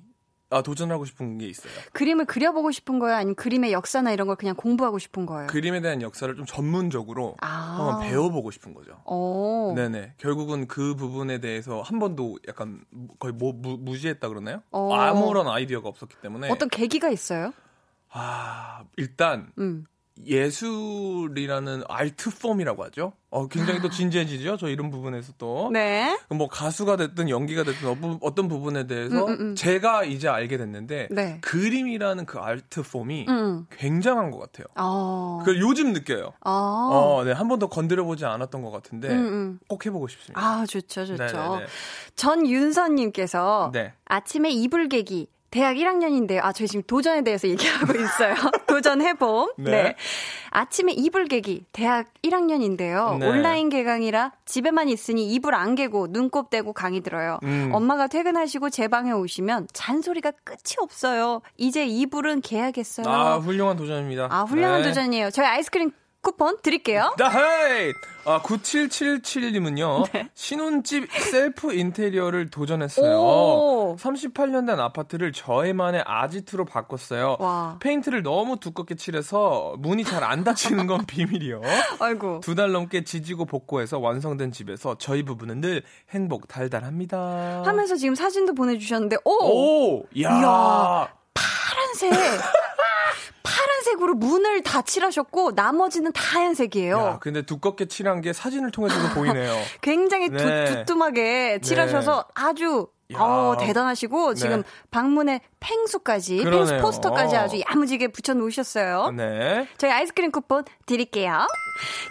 [0.49, 1.73] 아 도전하고 싶은 게 있어요.
[1.91, 3.17] 그림을 그려보고 싶은 거예요?
[3.17, 5.47] 아니면 그림의 역사나 이런 걸 그냥 공부하고 싶은 거예요?
[5.47, 7.47] 그림에 대한 역사를 좀 전문적으로 아.
[7.47, 9.01] 한번 배워보고 싶은 거죠.
[9.03, 9.73] 어.
[9.75, 10.13] 네네.
[10.17, 12.79] 결국은 그 부분에 대해서 한 번도 약간
[13.19, 14.61] 거의 뭐 무, 무지했다 그러나요?
[14.71, 14.93] 어.
[14.93, 16.49] 아무런 아이디어가 없었기 때문에.
[16.49, 17.51] 어떤 계기가 있어요?
[18.09, 19.85] 아 일단 음.
[20.25, 23.13] 예술이라는 아트 폼이라고 하죠.
[23.29, 24.57] 어 굉장히 또 진지해지죠.
[24.57, 25.69] 저 이런 부분에서 또.
[25.71, 26.17] 네.
[26.29, 29.55] 뭐 가수가 됐든 연기가 됐든 어떤 부분에 대해서 음, 음, 음.
[29.55, 31.37] 제가 이제 알게 됐는데 네.
[31.41, 33.67] 그림이라는 그 아트 폼이 음.
[33.71, 34.65] 굉장한 것 같아요.
[34.75, 35.39] 어.
[35.41, 36.33] 그걸 요즘 느껴요.
[36.45, 36.51] 어.
[36.51, 39.59] 어, 네, 한 번도 건드려 보지 않았던 것 같은데 음, 음.
[39.67, 40.41] 꼭 해보고 싶습니다.
[40.41, 41.23] 아, 좋죠, 좋죠.
[41.23, 41.65] 네네네.
[42.15, 43.93] 전윤선님께서 네.
[44.05, 46.39] 아침에 이불 개기 대학 1학년인데요.
[46.43, 48.35] 아, 저희 지금 도전에 대해서 얘기하고 있어요.
[48.67, 49.53] 도전 해봄.
[49.57, 49.71] 네.
[49.71, 49.95] 네.
[50.49, 53.17] 아침에 이불 개기 대학 1학년인데요.
[53.19, 53.27] 네.
[53.27, 57.39] 온라인 개강이라 집에만 있으니 이불 안 개고 눈곱 떼고 강의 들어요.
[57.43, 57.69] 음.
[57.73, 61.41] 엄마가 퇴근하시고 제 방에 오시면 잔소리가 끝이 없어요.
[61.57, 63.07] 이제 이불은 개야겠어요.
[63.07, 64.27] 아 훌륭한 도전입니다.
[64.31, 64.87] 아, 훌륭한 네.
[64.89, 65.29] 도전이에요.
[65.31, 67.13] 저희 아이스크림 쿠폰 드릴게요.
[67.17, 67.93] 다헤이!
[68.25, 70.27] 아, 9777님은요, 네.
[70.33, 73.17] 신혼집 셀프 인테리어를 도전했어요.
[73.17, 73.95] 오.
[73.97, 77.37] 38년 된 아파트를 저희만의 아지트로 바꿨어요.
[77.39, 77.77] 와.
[77.79, 81.61] 페인트를 너무 두껍게 칠해서 문이 잘 안 닫히는 건 비밀이요.
[81.99, 82.41] 아이고.
[82.41, 87.63] 두 달 넘게 지지고 볶고해서 완성된 집에서 저희 부부는 늘 행복 달달합니다.
[87.65, 89.31] 하면서 지금 사진도 보내주셨는데, 오!
[89.45, 89.99] 오!
[90.21, 91.13] 야 이야.
[91.77, 92.11] 파란색.
[93.43, 96.97] 파란색으로 문을 다 칠하셨고 나머지는 다 하얀색이에요.
[96.97, 99.55] 야, 근데 두껍게 칠한 게 사진을 통해서도 보이네요.
[99.81, 100.65] 굉장히 네.
[100.65, 102.96] 두, 두툼하게 칠하셔서 아주 야.
[103.15, 104.67] 어, 대단하시고 지금 네.
[104.91, 106.65] 방문에 팽수까지 그러네요.
[106.65, 107.39] 팽수 포스터까지 어.
[107.39, 109.11] 아주 야무지게 붙여 놓으셨어요.
[109.11, 109.67] 네.
[109.77, 111.47] 저희 아이스크림 쿠폰 드릴게요.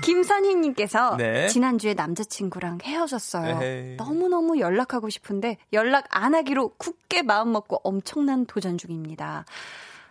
[0.03, 1.49] 김선희님께서 네.
[1.49, 3.97] 지난주에 남자친구랑 헤어졌어요.
[3.99, 9.45] 너무너무 연락하고 싶은데 연락 안 하기로 굳게 마음 먹고 엄청난 도전 중입니다.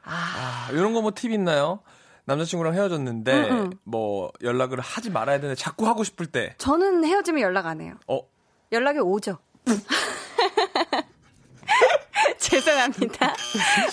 [0.04, 1.80] 아, 이런 거 뭐 팁 있나요?
[2.26, 3.72] 남자친구랑 헤어졌는데 음, 음.
[3.84, 7.96] 뭐 연락을 하지 말아야 되는데 자꾸 하고 싶을 때 저는 헤어지면 연락 안 해요.
[8.08, 8.20] 어,
[8.72, 9.38] 연락이 오죠.
[12.62, 13.34] 죄송합니다.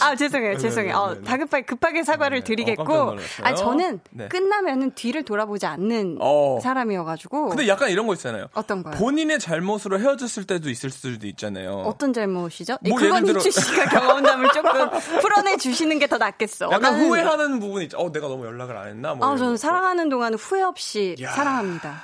[0.01, 0.53] 아, 죄송해요.
[0.53, 0.93] 네, 죄송해요.
[0.93, 1.25] 네, 어, 네, 네.
[1.25, 2.93] 다급하게 급하게 사과를 네, 드리겠고.
[2.95, 3.17] 어.
[3.43, 4.29] 아, 저는 네.
[4.29, 6.59] 끝나면은 뒤를 돌아보지 않는 어.
[6.63, 7.49] 사람이어가지고.
[7.51, 8.47] 근데 약간 이런 거 있잖아요.
[8.55, 8.95] 어떤 거요?
[8.95, 11.83] 본인의 잘못으로 헤어졌을 때도 있을 수도 있잖아요.
[11.87, 12.79] 어떤 잘못이죠?
[12.89, 16.67] 뭐 그건 들어- 희주 씨가 경험담을 조금 풀어내 주시는 게 더 낫겠어.
[16.71, 17.97] 약간 나는- 후회하는 부분이 있죠.
[17.99, 19.15] 어, 내가 너무 연락을 안 했나?
[19.15, 19.57] 뭐 아, 저는 거.
[19.57, 21.33] 사랑하는 동안은 후회 없이 야.
[21.33, 22.03] 사랑합니다.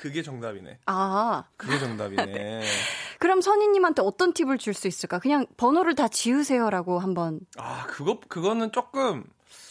[0.00, 0.78] 그게 정답이네.
[0.86, 2.62] 아, 그게 정답이네.
[3.20, 5.18] 그럼 선희님한테 어떤 팁을 줄 수 있을까?
[5.18, 9.24] 그냥 번호를 다 지우세요라고 한번 아, 그거 그거는 조금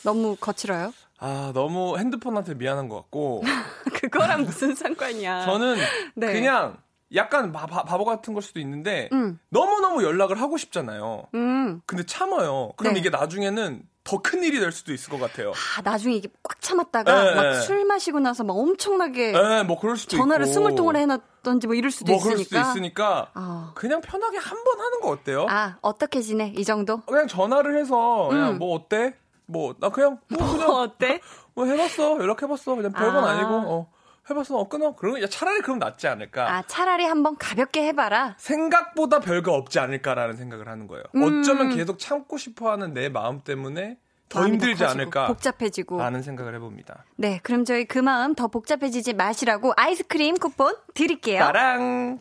[0.03, 0.93] 너무 거칠어요?
[1.17, 3.41] 아, 너무 핸드폰한테 미안한 것 같고
[4.01, 5.45] 그거랑 무슨 상관이야?
[5.45, 5.77] 저는
[6.15, 6.31] 네.
[6.31, 6.77] 그냥
[7.15, 9.39] 약간 바, 바, 보 같은 걸 수도 있는데 음.
[9.49, 11.25] 너무너무 연락을 하고 싶잖아요.
[11.33, 11.81] 음.
[11.87, 12.73] 근데 참아요.
[12.77, 12.99] 그럼 네.
[12.99, 15.51] 이게 나중에는 더 큰 일이 될 수도 있을 것 같아요.
[15.77, 17.53] 아, 나중에 이게 꽉 참았다가 네, 막 네.
[17.61, 20.47] 술 마시고 나서 막 엄청나게 예, 뭐 그럴 수도 전화를.
[20.47, 22.33] 스물 통을 해놨던지 뭐 이럴 수도 뭐 있으니까.
[22.35, 23.71] 그럴 수도 있으니까 아.
[23.75, 25.45] 그냥 편하게 한 번 하는 거 어때요?
[25.49, 26.53] 아, 어떻게 지내?
[26.57, 27.01] 이 정도?
[27.01, 28.57] 그냥 전화를 해서 그냥 음.
[28.57, 29.15] 뭐 어때?
[29.45, 31.19] 뭐 나 그냥 뭐 그냥 어때?
[31.55, 33.29] 뭐 해봤어 연락해봤어 그냥 별건 아.
[33.29, 33.35] 아.
[33.39, 33.91] 니고 어,
[34.29, 38.35] 해봤어 어 끊어 그러면 야, 차라리 그럼 낫지 않을까 아, 차라리 한번 가볍게 해봐라.
[38.37, 41.41] 생각보다 별거 없지 않을까라는 생각을 하는 거예요 음.
[41.41, 43.97] 어쩌면 계속 참고 싶어하는 내 마음 때문에
[44.29, 45.97] 더 힘들지 커지고 않을까 복잡해지고.
[45.97, 51.39] 라는 생각을 해봅니다 네, 그럼 저희 그 마음 더 복잡해지지 마시라고 아이스크림 쿠폰 드릴게요.
[51.39, 52.19] 나랑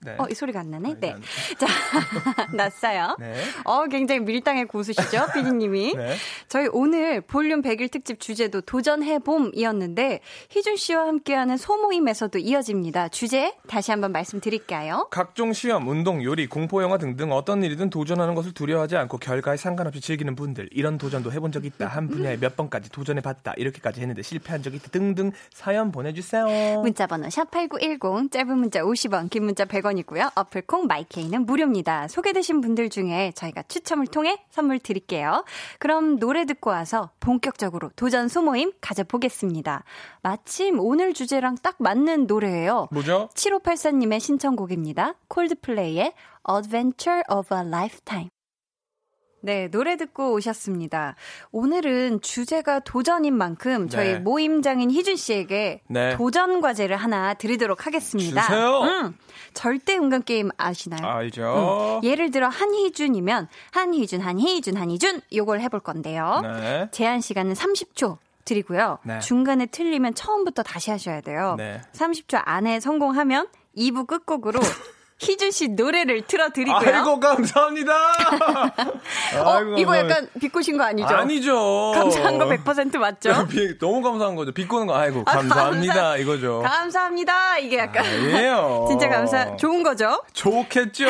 [0.00, 0.14] 네.
[0.18, 0.94] 어, 이 소리가 안 나네?
[1.00, 1.10] 네.
[1.12, 1.22] 안-
[1.58, 1.66] 자,
[2.54, 3.16] 났어요.
[3.18, 3.34] 네.
[3.64, 5.94] 어, 굉장히 밀당의 고수시죠, 피디님이.
[5.96, 6.14] 네.
[6.48, 13.08] 저희 오늘 볼륨 100일 특집 주제도 도전해봄이었는데, 희준 씨와 함께하는 소모임에서도 이어집니다.
[13.08, 15.08] 주제 다시 한번 말씀드릴까요?
[15.10, 20.00] 각종 시험, 운동, 요리, 공포 영화 등등 어떤 일이든 도전하는 것을 두려워하지 않고 결과에 상관없이
[20.00, 24.62] 즐기는 분들 이런 도전도 해본 적 있다 한 분야에 몇 번까지 도전해봤다 이렇게까지 했는데 실패한
[24.62, 26.80] 적이 있다 등등 사연 보내주세요.
[26.82, 30.32] 문자번호 샵8910, 짧은 문자 50원, 긴 문자 100원 100원이고요.
[30.34, 32.08] 어플 콩 마이케이는 무료입니다.
[32.08, 35.44] 소개되신 분들 중에 저희가 추첨을 통해 선물 드릴게요.
[35.78, 39.84] 그럼 노래 듣고 와서 본격적으로 도전 소모임 가져보겠습니다.
[40.22, 42.88] 마침 오늘 주제랑 딱 맞는 노래예요.
[42.90, 43.28] 뭐죠?
[43.34, 45.14] 7584님의 신청곡입니다.
[45.28, 46.12] 콜드플레이의
[46.50, 48.30] Adventure of a Lifetime.
[49.40, 51.14] 네, 노래 듣고 오셨습니다.
[51.52, 54.18] 오늘은 주제가 도전인 만큼 저희 네.
[54.18, 56.16] 모임장인 희준 씨에게 네.
[56.16, 58.42] 도전 과제를 하나 드리도록 하겠습니다.
[58.42, 58.80] 주세요.
[58.82, 59.16] 음,
[59.54, 61.06] 절대 은근 게임 아시나요?
[61.06, 62.00] 알죠.
[62.02, 66.40] 음, 예를 들어 한희준이면 한희준, 한희준, 한희준 요걸 해볼 건데요.
[66.42, 66.88] 네.
[66.90, 68.98] 제한 시간은 30초 드리고요.
[69.04, 69.20] 네.
[69.20, 71.54] 중간에 틀리면 처음부터 다시 하셔야 돼요.
[71.58, 71.80] 네.
[71.92, 74.58] 30초 안에 성공하면 2부 끝곡으로
[75.20, 76.76] 희준 씨 노래를 틀어드리고요.
[76.94, 77.92] 아이고 감사합니다.
[79.42, 79.98] 어, 아이고, 이거 감사합니다.
[79.98, 81.08] 약간 비꼬신 거 아니죠?
[81.08, 81.92] 아니죠.
[81.94, 83.46] 감사한 거 100% 맞죠?
[83.50, 84.52] 비- 너무 감사한 거죠.
[84.52, 86.62] 비꼬는 거 아이고 아, 감사합니다 감사- 이거죠.
[86.64, 87.58] 감사합니다.
[87.58, 88.86] 이게 약간 아니에요.
[88.90, 90.22] 진짜 감사 좋은 거죠?
[90.34, 91.06] 좋겠죠.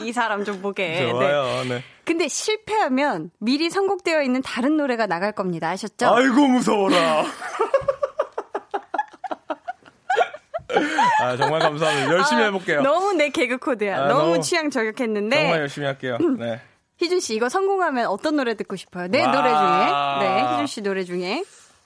[0.00, 0.88] 이 사람 좀 보게.
[0.88, 1.10] 네.
[1.10, 1.64] 좋아요.
[1.68, 1.84] 네.
[2.04, 5.68] 근데 실패하면 미리 선곡되어 있는 다른 노래가 나갈 겁니다.
[5.70, 6.08] 아셨죠?
[6.12, 7.24] 아이고 무서워라.
[11.20, 12.12] 아 정말 감사합니다.
[12.12, 12.82] 열심히 아, 해볼게요.
[12.82, 14.04] 너무 내 개그 코드야.
[14.04, 16.18] 아, 너무, 너무- 취향 저격했는데 정말 열심히 할게요.
[16.38, 16.60] 네.
[16.98, 19.08] 희준 씨 이거 성공하면 어떤 노래 듣고 싶어요?
[19.08, 19.32] 내 와.
[19.32, 20.28] 노래 중에.
[20.28, 21.42] 네, 희준 씨 노래 중에.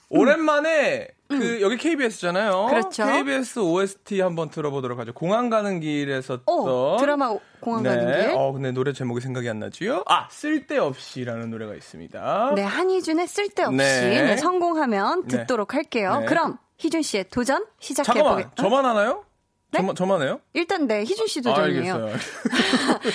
[0.09, 2.65] 오랜만에 그 여기 KBS잖아요.
[2.65, 2.69] 음.
[2.69, 3.05] 그렇죠.
[3.05, 5.13] KBS OST 한번 들어보도록 하죠.
[5.13, 8.31] 공항 가는 길에서 오, 던 드라마 공항 가는 길.
[8.35, 10.03] 어 근데 노래 제목이 생각이 안 나지요?
[10.07, 12.53] 아 쓸데없이라는 노래가 있습니다.
[12.55, 14.21] 네, 한희준의 쓸데없이 네.
[14.23, 15.39] 네, 성공하면 네.
[15.39, 16.19] 듣도록 할게요.
[16.21, 16.25] 네.
[16.27, 18.61] 그럼 희준 씨의 도전 시작해 보겠습니다.
[18.61, 19.23] 저만 하나요?
[19.71, 19.79] 네?
[19.79, 20.39] 저만 저만 해요?
[20.53, 21.93] 일단 네, 희준 씨 아, 도전이에요.
[21.95, 22.15] 알겠어요.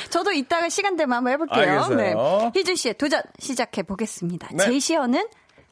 [0.11, 1.71] 저도 이따가 시간 되면 한번 해볼게요.
[1.71, 1.97] 알겠어요.
[1.97, 2.15] 네.
[2.55, 4.49] 희준 씨의 도전 시작해 보겠습니다.
[4.53, 4.65] 네.
[4.65, 5.27] 제시어는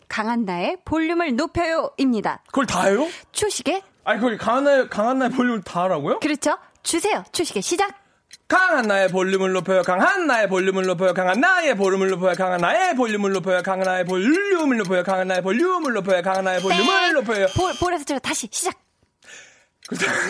[0.08, 2.42] 강한 나의 볼륨을 높여요입니다.
[2.46, 3.06] 그걸 다 해요?
[3.32, 6.20] 초식에 아니 그걸 강한 나의 강한 나의 볼륨을 다 하라고요?
[6.20, 6.56] 그렇죠.
[6.82, 7.22] 주세요.
[7.32, 7.99] 초식에 시작.
[8.50, 9.82] 강한 나의 볼륨을 높여요.
[9.82, 11.14] 강한 나의 볼륨을 높여요.
[11.14, 12.34] 강한 나의 볼륨을 높여요.
[12.34, 13.62] 강한 나의 볼륨을 높여요.
[13.62, 15.04] 강한 나의 볼륨을 높여요.
[15.04, 16.20] 강한 나의 볼륨을 높여요.
[16.20, 17.46] 강한 나의 볼륨을 높여요.
[17.56, 18.74] 볼, 볼에서 제가 다시 시작.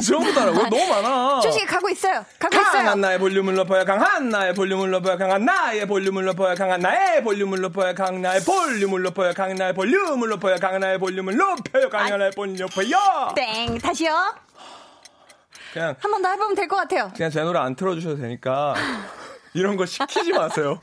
[0.07, 0.69] 처음부터 하라고?
[0.69, 1.41] 너무 많아.
[1.41, 2.25] 초식에 가고 있어요.
[2.39, 2.73] 가고 있어요.
[2.73, 3.85] 강한 나의 볼륨을 높여요.
[3.87, 5.17] 강한 나의 볼륨을 높여요.
[5.17, 6.59] 강한 나의 볼륨을 높여요.
[6.59, 7.95] 강한 나의 볼륨을 높여요.
[7.95, 9.33] 강한 나의 볼륨을 높여요.
[9.35, 10.57] 강한 나의 볼륨을 높여요.
[10.61, 11.89] 강한 나의 볼륨을 높여요.
[11.89, 13.33] 강한 나의 볼륨을 높여요.
[13.35, 13.79] 땡.
[13.79, 14.50] 다시요.
[15.73, 17.11] 그냥 한 번 더 해보면 될 것 같아요.
[17.17, 18.75] 그냥 제 노래 안 틀어주셔도 되니까
[19.55, 20.81] 이런 거 시키지 마세요.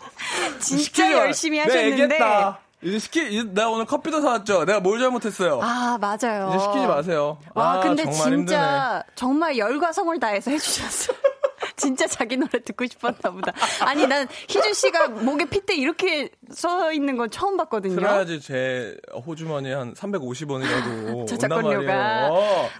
[0.60, 1.91] 진짜 시키지 마- 열심히 하셨는데.
[2.04, 2.60] 얘기했다.
[2.84, 4.65] 이제 시키 이제 내가 오늘 커피도 사왔죠.
[4.65, 5.60] 내가 뭘 잘못했어요.
[5.63, 6.50] 아, 맞아요.
[6.54, 7.39] 이제 시키지 마세요.
[7.56, 11.13] 와, 아, 근데 정말 진짜 정말 열과 성을 다해서 해주셨어.
[11.77, 13.53] 진짜 자기 노래 듣고 싶었나 보다.
[13.81, 17.95] 아니, 난 희준 씨가 목에 핏대 이렇게 써 있는 건 처음 봤거든요.
[17.95, 22.29] 틀어야지 제 호주머니에 한 350원이라도 온단 저작권료가.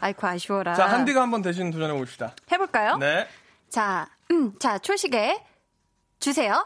[0.01, 0.73] 아이고, 아쉬워라.
[0.73, 2.33] 자, 한디가 한번 대신 도전해 봅시다.
[2.51, 2.97] 해볼까요?
[2.97, 3.27] 네.
[3.69, 5.43] 자, 음, 자, 초식에
[6.19, 6.65] 주세요.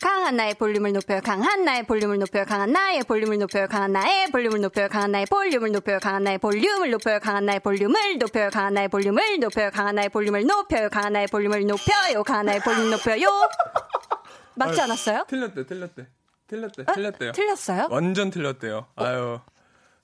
[0.00, 1.20] 강한 나의 볼륨을 높여요.
[1.22, 2.44] 강한 나의 볼륨을 높여요.
[2.44, 3.66] 강한 나의 볼륨을 높여요.
[3.66, 4.88] 강한 나의 볼륨을 높여요.
[4.88, 5.98] 강한 나의 볼륨을 높여요.
[5.98, 7.18] 강한 나의 볼륨을 높여요.
[7.20, 8.40] 강한 나의 볼륨을 높여요.
[8.50, 9.70] 강한 나의 볼륨을 높여요.
[9.70, 10.88] 강한 나의 볼륨을 높여요.
[10.90, 12.22] 강한 나의 볼륨을 높여요.
[12.22, 13.26] 강한 나의 볼륨 높여요.
[14.54, 15.24] 맞지 않았어요?
[15.28, 16.06] 틀렸대, 틀렸대.
[16.46, 16.92] 틀렸대, 어?
[16.94, 17.32] 틀렸대요.
[17.32, 17.88] 틀렸어요?
[17.90, 18.86] 완전 틀렸대요.
[18.96, 19.40] 아유.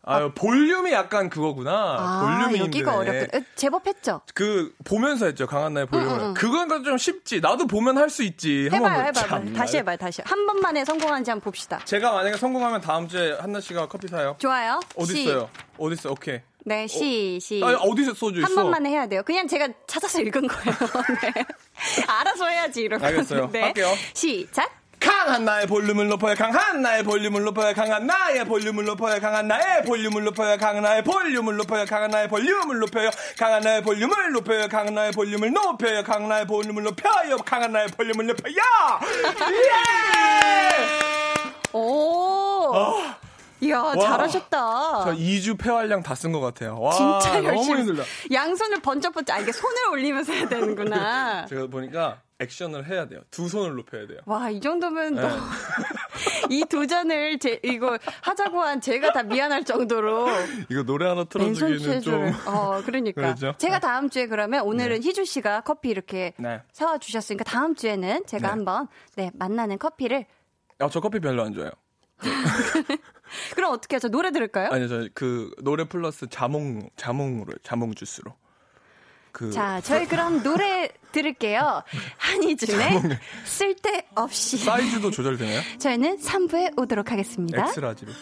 [0.07, 1.71] 아유, 볼륨이 약간 그거구나.
[1.99, 3.19] 아, 볼륨이 여기가 힘드네.
[3.19, 3.41] 어렵군.
[3.41, 4.21] 에, 제법 했죠?
[4.35, 6.13] 그 보면서 했죠 강한 나의 볼륨을.
[6.13, 6.35] 응, 응, 응.
[6.35, 7.41] 그건 좀 쉽지.
[7.41, 8.69] 나도 보면 할 수 있지.
[8.71, 9.13] 해봐요, 해봐요.
[9.13, 9.59] 참나.
[9.59, 10.23] 다시 해봐요, 다시.
[10.25, 11.81] 한 번만에 성공하는지 한번 봅시다.
[11.85, 14.37] 제가 만약에 성공하면 다음 주에 한나 씨가 커피 사요.
[14.39, 14.79] 좋아요.
[14.97, 15.49] 어디 시- 있어요?
[15.79, 16.11] 어디 있어?
[16.11, 16.41] 오케이.
[16.67, 17.61] 네, 시, 시.
[17.63, 18.47] 아니, 어디서 소주 있어?
[18.47, 19.23] 한 번만에 해야 돼요.
[19.25, 20.75] 그냥 제가 찾아서 읽은 거예요.
[21.35, 21.45] 네.
[22.07, 23.07] 알아서 해야지, 이런 거.
[23.07, 23.51] 알겠어요.
[23.53, 23.89] 할게요.
[24.15, 24.71] 시작.
[25.05, 26.35] 강한 나의 볼륨을 높여요.
[26.35, 27.75] 강한 나의 볼륨을 높여요.
[27.75, 29.21] 강한 나의 볼륨을 높여요.
[29.21, 30.57] 강한 나의 볼륨을 높여요.
[30.59, 31.85] 강한 나의 볼륨을 높여요.
[31.87, 33.11] 강한 나의 볼륨을 높여요.
[33.39, 34.69] 강한 나의 볼륨을 높여요.
[34.69, 36.03] 강한 나의 볼륨을 높여요.
[36.05, 37.37] 강한 나의 볼륨을 높여요.
[37.45, 38.55] 강한 나의 볼륨을 높여요.
[39.51, 40.69] 예!
[41.73, 42.73] 오.
[43.61, 45.05] 이야, 잘하셨다.
[45.05, 46.79] 저 2주 폐활량 다 쓴 것 같아요.
[46.79, 47.79] 와, 진짜 너무 열심히.
[47.81, 48.03] 힘들다.
[48.31, 51.47] 양손을 번쩍번쩍, 아, 이게 손을 올리면서 해야 되는구나.
[51.47, 53.21] 제가 보니까 액션을 해야 돼요.
[53.31, 54.19] 두 손을 높여야 돼요.
[54.27, 55.23] 와, 이 정도면 네.
[55.23, 55.29] 너-
[56.51, 60.27] 이 도전을 제, 이거 하자고 한 제가 다 미안할 정도로
[60.69, 62.33] 이거 노래 하나 틀어주기는 좀.
[62.47, 63.21] 어, 그러니까.
[63.23, 63.55] 그렇죠?
[63.59, 66.61] 제가 다음 주에 그러면 오늘은 희주 씨가 커피 이렇게 네.
[66.73, 68.51] 사와 주셨으니까 다음 주에는 제가 네.
[68.51, 70.27] 한번 네, 만나는 커피를
[70.81, 71.71] 아, 저 커피 별로 안 좋아해요.
[73.55, 74.09] 그럼 어떻게 하죠?
[74.09, 74.69] 노래 들을까요?
[74.71, 78.35] 아니요, 저 그 노래 플러스 자몽, 자몽으로, 자몽 주스로.
[79.35, 79.51] 그.
[79.51, 81.83] 자, 저희 그럼 노래 들을게요.
[82.19, 84.59] 한희준의 쓸데없이.
[84.59, 85.61] 사이즈도 조절되나요?
[85.79, 87.67] 저희는 3부에 오도록 하겠습니다.
[87.67, 88.13] X-large로.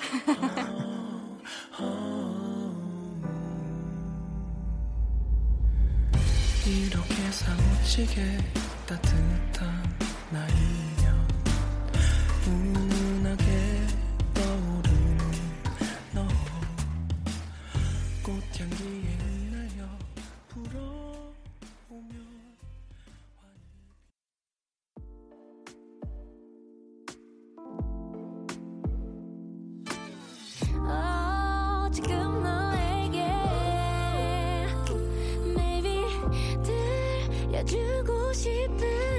[6.66, 8.38] 이렇게 사무치게
[8.86, 9.12] 따뜻
[38.42, 39.11] 들려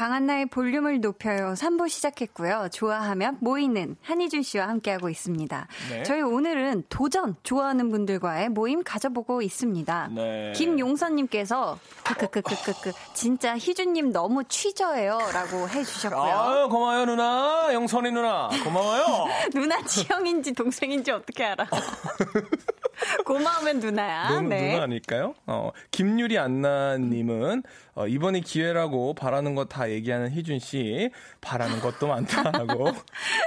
[0.00, 2.70] 강한나의 볼륨을 높여요 3부 시작했고요.
[2.72, 5.66] 좋아하면 모이는 한희준 씨와 함께하고 있습니다.
[5.90, 6.02] 네.
[6.04, 10.08] 저희 오늘은 도전 좋아하는 분들과의 모임 가져보고 있습니다.
[10.14, 10.52] 네.
[10.56, 16.22] 김용선님께서 크크크크크크 진짜 희준님 너무 취저예요라고 해주셨고요.
[16.22, 17.68] 아유, 고마워요, 누나.
[17.74, 18.48] 영선이 누나.
[18.64, 19.26] 고마워요.
[19.52, 21.66] 누나 지형인지 동생인지 어떻게 알아?
[23.26, 24.40] 고마우면 누나야.
[24.40, 24.72] 누, 네.
[24.72, 25.34] 누나 아닐까요?
[25.46, 27.62] 어, 김유리 안나님은,
[27.94, 31.10] 어, 이번이 기회라고 바라는 거다 얘기하는 희준 씨,
[31.40, 32.92] 바라는 것도 많다고.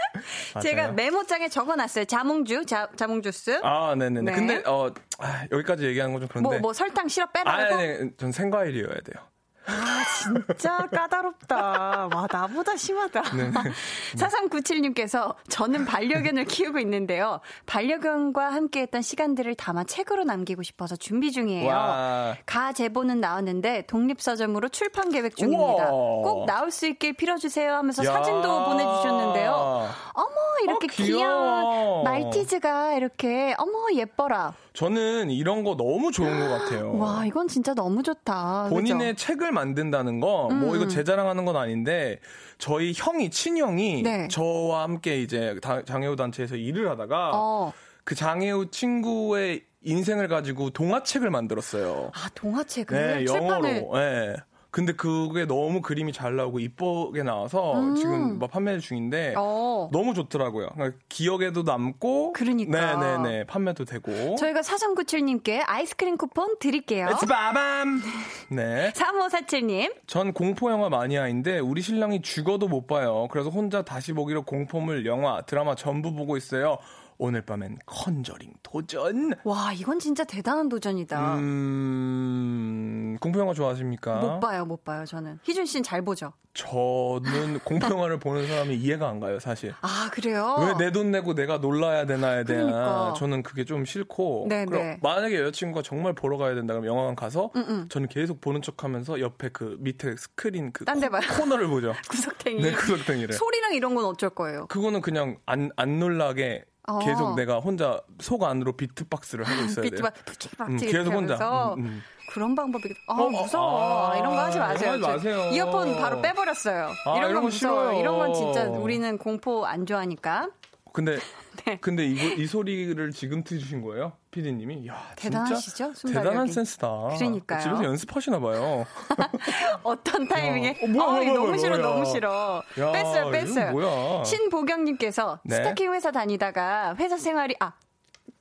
[0.62, 0.92] 제가.
[0.92, 2.06] 메모장에 적어놨어요.
[2.06, 3.62] 자몽주, 자, 자몽주스.
[3.64, 4.32] 아, 네네네.
[4.32, 4.38] 네.
[4.38, 6.50] 근데, 어, 아, 여기까지 얘기하는 건 좀 그런데.
[6.50, 7.76] 뭐, 뭐 설탕 시럽 아, 빼라고?
[7.78, 9.24] 네, 전 생과일이어야 돼요.
[9.66, 12.10] 아, 진짜 까다롭다.
[12.14, 13.22] 와, 나보다 심하다.
[13.36, 13.52] 네.
[14.16, 17.40] 4397님께서 저는 반려견을 키우고 있는데요.
[17.66, 21.70] 반려견과 함께 했던 시간들을 담아 책으로 남기고 싶어서 준비 중이에요.
[21.70, 22.36] 와.
[22.46, 25.92] 가 제보는 나왔는데 독립서점으로 출판 계획 중입니다.
[25.92, 26.24] 우와.
[26.24, 28.12] 꼭 나올 수 있게 빌어주세요 하면서 야.
[28.14, 29.90] 사진도 보내주셨는데요.
[30.14, 30.30] 어머,
[30.64, 30.90] 이렇게 어.
[30.92, 34.54] 귀여운 말티즈가 이렇게, 어머, 예뻐라.
[34.74, 36.98] 저는 이런 거 너무 좋은 것 같아요.
[36.98, 38.68] 와, 이건 진짜 너무 좋다.
[38.70, 39.28] 본인의 그죠?
[39.28, 42.20] 책을 만든다는 거, 뭐 이거 제 자랑하는 건 아닌데,
[42.58, 44.28] 저희 형이, 친형이, 네.
[44.28, 47.74] 저와 함께 이제 다- 장애우 단체에서 일을 하다가, 어.
[48.04, 52.12] 그 장애우 친구의 인생을 가지고 동화책을 만들었어요.
[52.14, 53.62] 아, 동화책을 네, 영어로.
[53.94, 54.36] 네.
[54.74, 59.36] 근데 그게 너무 그림이 잘 나오고 이쁘게 나와서 지금 막 판매 중인데 음.
[59.38, 59.90] 어.
[59.94, 60.70] 너무 좋더라고요.
[60.74, 62.96] 그러니까 기억에도 남고 그러니까.
[62.96, 64.36] 네네네 판매도 되고.
[64.36, 67.06] 저희가 4397님께 아이스크림 쿠폰 드릴게요.
[67.30, 68.02] 빠밤.
[68.50, 68.92] 네.
[68.98, 69.94] 3547님.
[70.08, 73.28] 전 공포 영화 마니아인데 우리 신랑이 죽어도 못 봐요.
[73.30, 76.80] 그래서 혼자 다시 보기로 공포물 영화, 드라마 전부 보고 있어요.
[77.26, 79.32] 오늘 밤엔 컨저링 도전.
[79.46, 81.36] 와, 이건 진짜 대단한 도전이다.
[81.38, 84.16] 음, 공포 영화 좋아하십니까?
[84.20, 85.40] 못 봐요, 못 봐요, 저는.
[85.44, 86.34] 희준 씨는 잘 보죠?
[86.54, 89.74] 저는 공포 영화를 보는 사람이 이해가 안 가요, 사실.
[89.80, 90.76] 아, 그래요?
[90.78, 93.14] 왜 내 돈 내고 내가 놀라야 되나에 대한 그러니까.
[93.18, 95.00] 저는 그게 좀 싫고 네, 그럼 네.
[95.02, 97.52] 만약에 여자친구가 정말 보러 가야 된다 그러면 영화관 가서
[97.88, 101.22] 저는 계속 보는 척 하면서 옆에 그 밑에 스크린 그 딴 데 봐요.
[101.38, 101.94] 코, 너를 보죠.
[102.12, 102.62] 구석탱이.
[102.62, 103.34] 네, 구석탱이를.
[103.34, 104.68] 소리랑 이런 건 어쩔 거예요?
[104.68, 107.00] 그거는 그냥 안, 안 놀라게 어.
[107.00, 109.92] 계속 내가 혼자 속 안으로 비트박스를 하고 있어야 돼요.
[109.92, 111.36] 비트박 푸치박치 음, 계속 혼자.
[111.36, 112.04] 하면서 음, 음.
[112.32, 114.92] 그런 방법이 아 어, 무서워 아, 이런 거 하지 마세요.
[114.92, 115.38] 하지 마세요.
[115.50, 116.90] 저 이어폰 바로 빼버렸어요.
[117.06, 117.90] 아, 이런 거 무서워요.
[117.90, 118.00] 싫어요.
[118.00, 120.50] 이런 건 진짜 우리는 공포 안 좋아하니까
[120.92, 121.18] 근데
[121.66, 121.78] 네.
[121.80, 124.14] 근데 이거 이 소리를 지금 들으신 거예요?
[124.34, 124.88] 피디님이?
[124.88, 125.94] 야, 대단하시죠?
[125.94, 126.14] 순발력이.
[126.28, 126.88] 대단한 센스다.
[127.18, 127.62] 그러니까요.
[127.62, 128.84] 집에서 연습하시나 봐요.
[129.84, 131.78] 어떤 타이밍에 어, 뭐야, 어, 뭐야, 너무 뭐야, 싫어.
[131.78, 134.24] 너무 싫어 야, 뺐어요 뺐어요.
[134.26, 135.58] 신보경님께서 네.
[135.58, 137.74] 스타킹 회사 다니다가 회사 생활이 아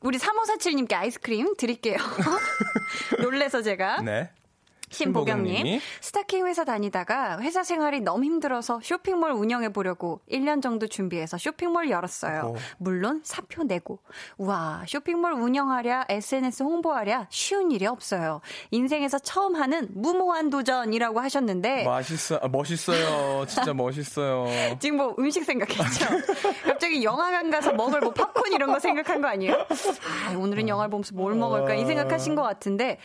[0.00, 1.96] 우리 3547님께 아이스크림 드릴게요.
[3.20, 4.30] 놀래서 제가 네.
[4.92, 5.80] 신보경님.
[6.00, 12.52] 스타킹 회사 다니다가 회사 생활이 너무 힘들어서 쇼핑몰 운영해 보려고 1년 정도 준비해서 쇼핑몰 열었어요.
[12.54, 12.56] 오.
[12.78, 13.98] 물론 사표 내고.
[14.38, 18.40] 우와, 쇼핑몰 운영하랴, SNS 홍보하랴 쉬운 일이 없어요.
[18.70, 23.46] 인생에서 처음 하는 무모한 도전이라고 하셨는데 맛있어, 아, 멋있어요.
[23.46, 24.46] 진짜 멋있어요.
[24.80, 26.06] 지금 뭐 음식 생각했죠?
[26.64, 29.54] 갑자기 영화관 가서 먹을 뭐 팝콘 이런 거 생각한 거 아니에요?
[30.28, 32.98] 아, 오늘은 영화를 보면서 뭘 먹을까 이 생각하신 것 같은데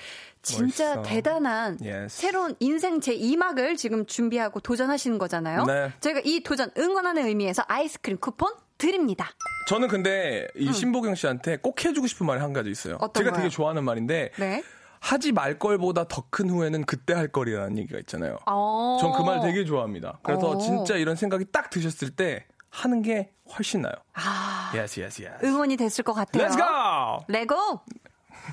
[0.56, 1.02] 진짜 멋있어.
[1.04, 2.16] 대단한 Yes.
[2.22, 5.66] 새로운 인생 제 2막을 지금 준비하고 도전하시는 거잖아요.
[5.66, 5.92] 네.
[6.00, 9.30] 저희가 이 도전 응원하는 의미에서 아이스크림 쿠폰 드립니다.
[9.68, 12.98] 저는 근데 이 신보경 씨한테 꼭 해주고 싶은 말이 한 가지 있어요.
[13.02, 13.08] 음.
[13.14, 13.38] 제가 거요?
[13.42, 14.64] 되게 좋아하는 말인데 네.
[15.00, 18.38] 하지 말 걸보다 더 큰 후회는 그때 할 거리라는 얘기가 있잖아요.
[18.46, 18.98] 어.
[19.02, 20.20] 전그 말 되게 좋아합니다.
[20.24, 20.58] 그래서 어.
[20.58, 23.94] 진짜 이런 생각이 딱 드셨을 때 하는 게 훨씬 나요.
[24.14, 25.46] 아, Yes, yes, yes.
[25.46, 26.48] 응원이 됐을 것 같아요.
[26.48, 27.26] Let's go!
[27.28, 27.82] 레고.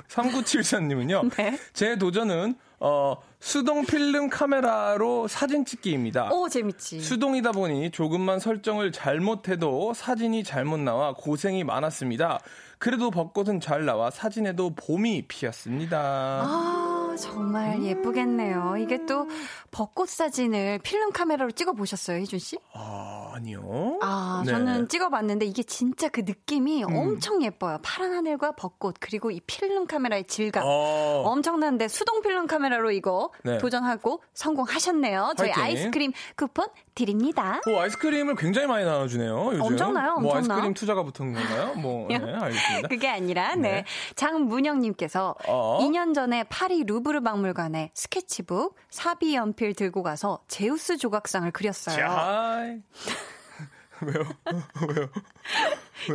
[0.09, 1.31] 3974님은요.
[1.37, 1.59] 네.
[1.73, 6.31] 제 도전은 어, 수동 필름 카메라로 사진 찍기입니다.
[6.33, 7.01] 오, 재밌지.
[7.01, 12.41] 수동이다 보니 조금만 설정을 잘못해도 사진이 잘못 나와 고생이 많았습니다.
[12.79, 15.99] 그래도 벚꽃은 잘 나와 사진에도 봄이 피었습니다.
[15.99, 18.77] 아, 정말 예쁘겠네요.
[18.79, 19.29] 이게 또
[19.71, 22.59] 벚꽃 사진을 필름 카메라로 찍어 보셨어요, 희준 씨?
[22.73, 23.99] 아, 아니요.
[24.03, 24.53] 아, 네.
[24.53, 24.55] 음.
[24.67, 27.79] 저는 찍어 봤는데 이게 진짜 그 느낌이 엄청 예뻐요.
[27.83, 30.63] 파란 하늘과 벚꽃 그리고 이 필름 카메라의 질감.
[30.67, 31.23] 어.
[31.27, 33.59] 엄청난데 수동 필름 카메라로 이거 네.
[33.59, 35.35] 도전하고 성공하셨네요.
[35.37, 35.65] 저희 화이팅.
[35.65, 37.61] 아이스크림 쿠폰 드립니다.
[37.69, 39.49] 오, 아이스크림을 굉장히 많이 나눠 주네요.
[39.53, 39.63] 요즘.
[39.63, 40.55] 엄청나요, 뭐 엄청나.
[40.55, 41.75] 아이스크림 투자가 붙은 건가요?
[41.75, 42.89] 뭐, 네, 알겠습니다.
[42.89, 43.63] 그게 아니라, 네.
[43.63, 43.85] 네.
[44.15, 45.79] 장문영 님께서 어?
[45.81, 51.97] 2년 전에 파리 루브 르 박물관에 스케치북, 사비 연필 들고 가서 제우스 조각상을 그렸어요.
[51.97, 52.65] 자,
[54.03, 54.25] 왜요?
[54.89, 55.09] 왜요?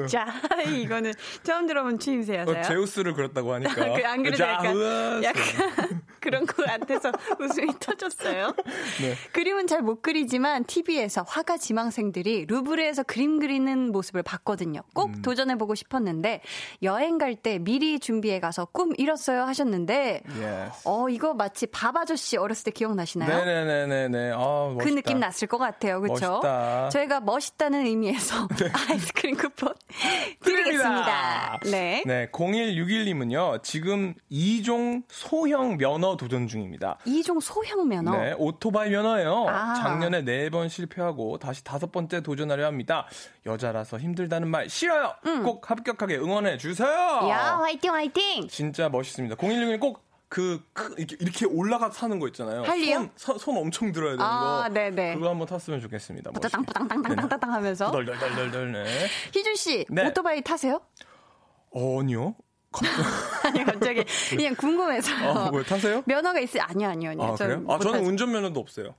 [0.07, 0.27] 자,
[0.67, 1.13] 이거는
[1.43, 2.59] 처음 들어본 추임새여서요.
[2.59, 3.73] 어, 제우스를 그렸다고 하니까.
[3.95, 5.23] 그, 안 그래도 약간.
[5.23, 5.43] 약간
[6.19, 8.53] 그런 것 같아서 웃음이 터졌어요.
[9.01, 9.15] 네.
[9.31, 14.81] 그림은 잘 못 그리지만 TV에서 화가 지망생들이 루브르에서 그림 그리는 모습을 봤거든요.
[14.93, 15.21] 꼭 음.
[15.21, 16.41] 도전해보고 싶었는데
[16.83, 20.81] 여행 갈 때 미리 준비해 가서 꿈 이뤘어요 하셨는데 Yes.
[20.83, 23.45] 어 이거 마치 밥 아저씨 어렸을 때 기억나시나요?
[23.45, 24.33] 네네네네네.
[24.35, 24.75] 아.
[24.79, 26.01] 그 느낌 났을 것 같아요.
[26.01, 26.31] 그렇죠?
[26.41, 26.89] 멋있다.
[26.89, 28.47] 저희가 멋있다는 의미에서
[28.89, 29.68] 아이스크림 쿠폰
[30.43, 31.59] 드리겠습니다.
[31.71, 32.03] 네.
[32.05, 36.97] 네, 0161님은요, 지금 2종 소형 면허 도전 중입니다.
[37.05, 38.11] 이종 소형 면허.
[38.17, 39.47] 네, 오토바이 면허예요.
[39.47, 39.73] 아.
[39.75, 43.07] 작년에 4번 실패하고 다시 다섯 번째 도전하려 합니다.
[43.45, 45.13] 여자라서 힘들다는 말 싫어요.
[45.43, 46.89] 꼭 합격하게 응원해 주세요.
[47.23, 47.29] 음.
[47.29, 48.47] 야, 화이팅, 화이팅!
[48.47, 49.35] 진짜 멋있습니다.
[49.35, 52.61] 0161님 꼭 그, 크- 이렇게, 올라가 타는 거 있잖아요.
[52.63, 53.09] 할리요?
[53.15, 54.69] 손, 손, 손 엄청 들어야 되는 아, 거.
[54.73, 55.15] 네네.
[55.15, 56.31] 그거 한번 탔으면 좋겠습니다.
[56.31, 56.73] 뿌따땅, 멋있게.
[56.73, 57.91] 뿌땅땅땅땅땅 하면서.
[57.91, 59.07] 덜덜덜덜덜, 네.
[59.33, 60.05] 희준 씨, 네.
[60.07, 60.81] 오토바이 타세요?
[61.71, 62.35] 어, 아니요.
[63.43, 64.03] 아니, 갑자기.
[64.29, 65.11] 그냥 궁금해서.
[65.15, 66.03] 아, 뭐 타세요?
[66.05, 66.63] 면허가 있어요?
[66.67, 67.23] 아니요, 아니요, 아니요.
[67.25, 67.55] 아, 그래요?
[67.67, 68.09] 아, 못 저는 타죠.
[68.09, 68.95] 운전 면허도 없어요.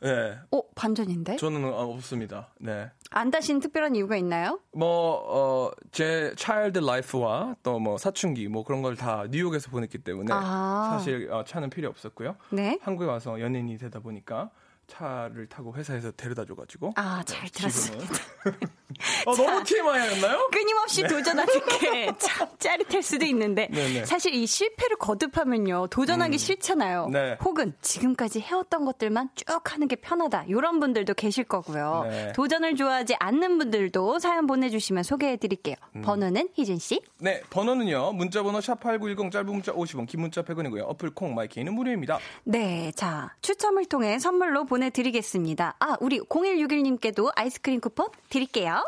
[0.00, 0.38] 네.
[0.52, 1.36] 어, 반전인데?
[1.36, 2.48] 저는 아, 없습니다.
[2.60, 2.90] 네.
[3.10, 4.60] 안 타신 특별한 이유가 있나요?
[4.72, 10.28] 뭐, 어, 제 차일드 라이프와 또 뭐 사춘기 뭐 그런 걸 다 뉴욕에서 보냈기 때문에
[10.32, 10.90] 아.
[10.96, 12.36] 사실 어, 차는 필요 없었고요.
[12.50, 12.78] 네.
[12.82, 14.50] 한국에 와서 연예인이 되다 보니까
[14.86, 16.92] 차를 타고 회사에서 데려다 줘가지고.
[16.96, 18.06] 아, 잘 들었습니다.
[19.26, 20.48] 어, 너무 TMI였나요?
[20.50, 23.84] 끊임없이 도전하는 게 참 짜릿할 수도 있는데 네.
[23.84, 24.06] 네네.
[24.06, 27.08] 사실 이 실패를 거듭하면요 도전하기 싫잖아요.
[27.12, 27.36] 네.
[27.44, 32.06] 혹은 지금까지 해왔던 것들만 쭉 하는 게 편하다 이런 분들도 계실 거고요.
[32.08, 32.32] 네.
[32.32, 35.76] 도전을 좋아하지 않는 분들도 사연 보내주시면 소개해드릴게요.
[35.96, 36.02] 음.
[36.02, 37.00] 번호는 희준 씨.
[37.18, 38.12] 네, 번호는요.
[38.12, 40.84] 문자번호 샵 8910 짧은 문자 50원, 긴 문자 100원이고요.
[40.88, 42.18] 어플 콩 마이케이는 무료입니다.
[42.44, 45.76] 네, 자 추첨을 통해 선물로 보내드리겠습니다.
[45.78, 48.83] 아 우리 0161님께도 아이스크림 쿠폰 드릴게요.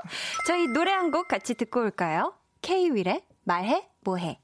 [0.47, 2.34] 저희 노래 한 곡 같이 듣고 올까요?
[2.62, 4.40] K-윌의 말해 뭐해.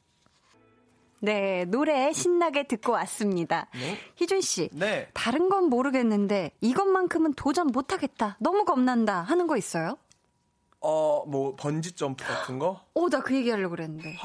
[1.20, 3.68] 네, 노래 신나게 듣고 왔습니다.
[4.16, 5.08] 희준 씨, 네.
[5.14, 9.96] 다른 건 모르겠는데 이것만큼은 도전 못 하겠다, 너무 겁난다 하는 거 있어요?
[10.80, 12.80] 어, 뭐 번지 점프 같은 거?
[12.94, 14.16] 오, 나 그 얘기 하려고 그랬는데.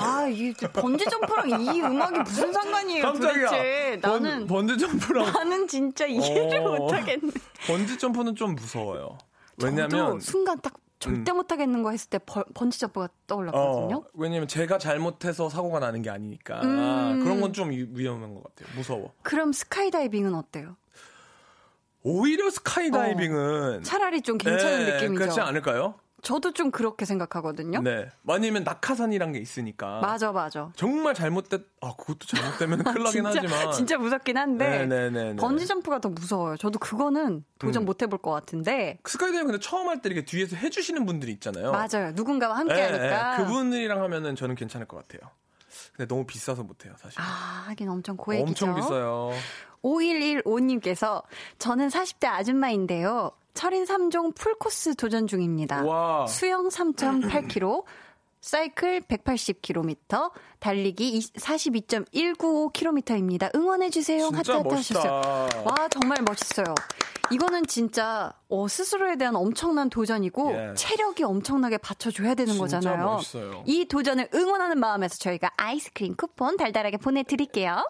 [0.00, 3.98] 아, 이 번지 점프랑 이 음악이 무슨 상관이에요, 도대체?
[4.02, 6.76] 번, 나는 번지 점프랑 나는 진짜 이해를 어.
[6.78, 7.30] 못 하겠네.
[7.66, 9.18] 번지 점프는 좀 무서워요.
[9.62, 13.96] 왜냐면 순간 딱 절대 못하겠는 거 했을 때 벌- 번지 점프가 떠올랐거든요.
[13.96, 17.22] 어, 왜냐면 제가 잘못해서 사고가 나는 게 아니니까 음.
[17.22, 18.74] 그런 건 좀 위험한 것 같아요.
[18.76, 19.12] 무서워.
[19.22, 20.76] 그럼 스카이다이빙은 어때요?
[22.02, 25.18] 오히려 스카이다이빙은 차라리 좀 괜찮은 네, 느낌이죠.
[25.20, 25.94] 그렇지 않을까요?
[26.26, 27.82] 저도 좀 그렇게 생각하거든요.
[27.82, 28.08] 네.
[28.26, 30.00] 아니면 낙하산이란 게 있으니까.
[30.00, 30.72] 맞아, 맞아.
[30.74, 33.72] 정말 잘못됐, 아, 그것도 잘못되면 큰일 나긴 진짜, 하지만.
[33.72, 35.36] 진짜 무섭긴 한데 네네네네.
[35.36, 36.56] 번지 점프가 더 무서워요.
[36.56, 41.06] 저도 그거는 도전 못 해볼 것 같은데 스카이다이빙 근데 처음 할 때 이렇게 뒤에서 해주시는
[41.06, 41.70] 분들이 있잖아요.
[41.70, 42.10] 맞아요.
[42.14, 43.44] 누군가와 함께 네, 하니까 네.
[43.44, 45.30] 그분들이랑 하면은 저는 괜찮을 것 같아요.
[45.96, 47.20] 근데 너무 비싸서 못해요, 사실.
[47.20, 48.66] 아 하긴 엄청 고액이죠.
[48.66, 49.30] 엄청 비싸요.
[49.84, 51.22] 5115님께서
[51.58, 53.30] 저는 40대 아줌마인데요.
[53.56, 55.82] 철인 3종 풀코스 도전 중입니다.
[55.82, 56.26] 와.
[56.26, 57.84] 수영 3.8km,
[58.42, 60.30] 사이클 180km,
[60.60, 63.52] 달리기 42.195km입니다.
[63.54, 64.26] 응원해주세요.
[64.26, 64.68] 하트 하트.
[64.74, 65.48] 하셨어요.
[65.64, 66.74] 와, 정말 멋있어요.
[67.32, 70.74] 이거는 진짜 어, 스스로에 대한 엄청난 도전이고 예.
[70.74, 73.04] 체력이 엄청나게 받쳐줘야 되는 거잖아요.
[73.04, 73.64] 멋있어요.
[73.66, 77.84] 이 도전을 응원하는 마음에서 저희가 아이스크림 쿠폰 달달하게 보내드릴게요.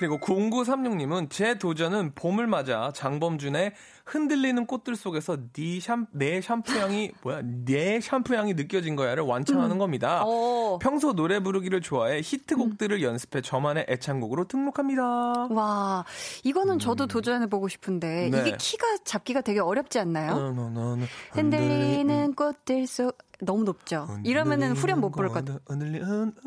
[0.00, 3.74] 그리고 0936님은 제 도전은 봄을 맞아 장범준의
[4.06, 7.42] 흔들리는 꽃들 속에서 네 샴, 내 샴푸 향이 뭐야?
[7.44, 10.24] 내 샴푸 향이 느껴진 거야를 완창하는 겁니다.
[10.24, 10.78] 오.
[10.78, 15.02] 평소 노래 부르기를 좋아해 히트곡들을 연습해 저만의 애창곡으로 등록합니다.
[15.50, 16.06] 와,
[16.44, 18.30] 이거는 저도 도전해보고 싶은데, 음.
[18.30, 18.40] 네.
[18.40, 20.34] 이게 키가 잡기가 되게 어렵지 않나요?
[20.34, 24.08] 너, 너, 너, 너, 흔들리는 꽃들 속, 너무 높죠?
[24.24, 25.58] 이러면은 후렴 못 부를 것 같아요.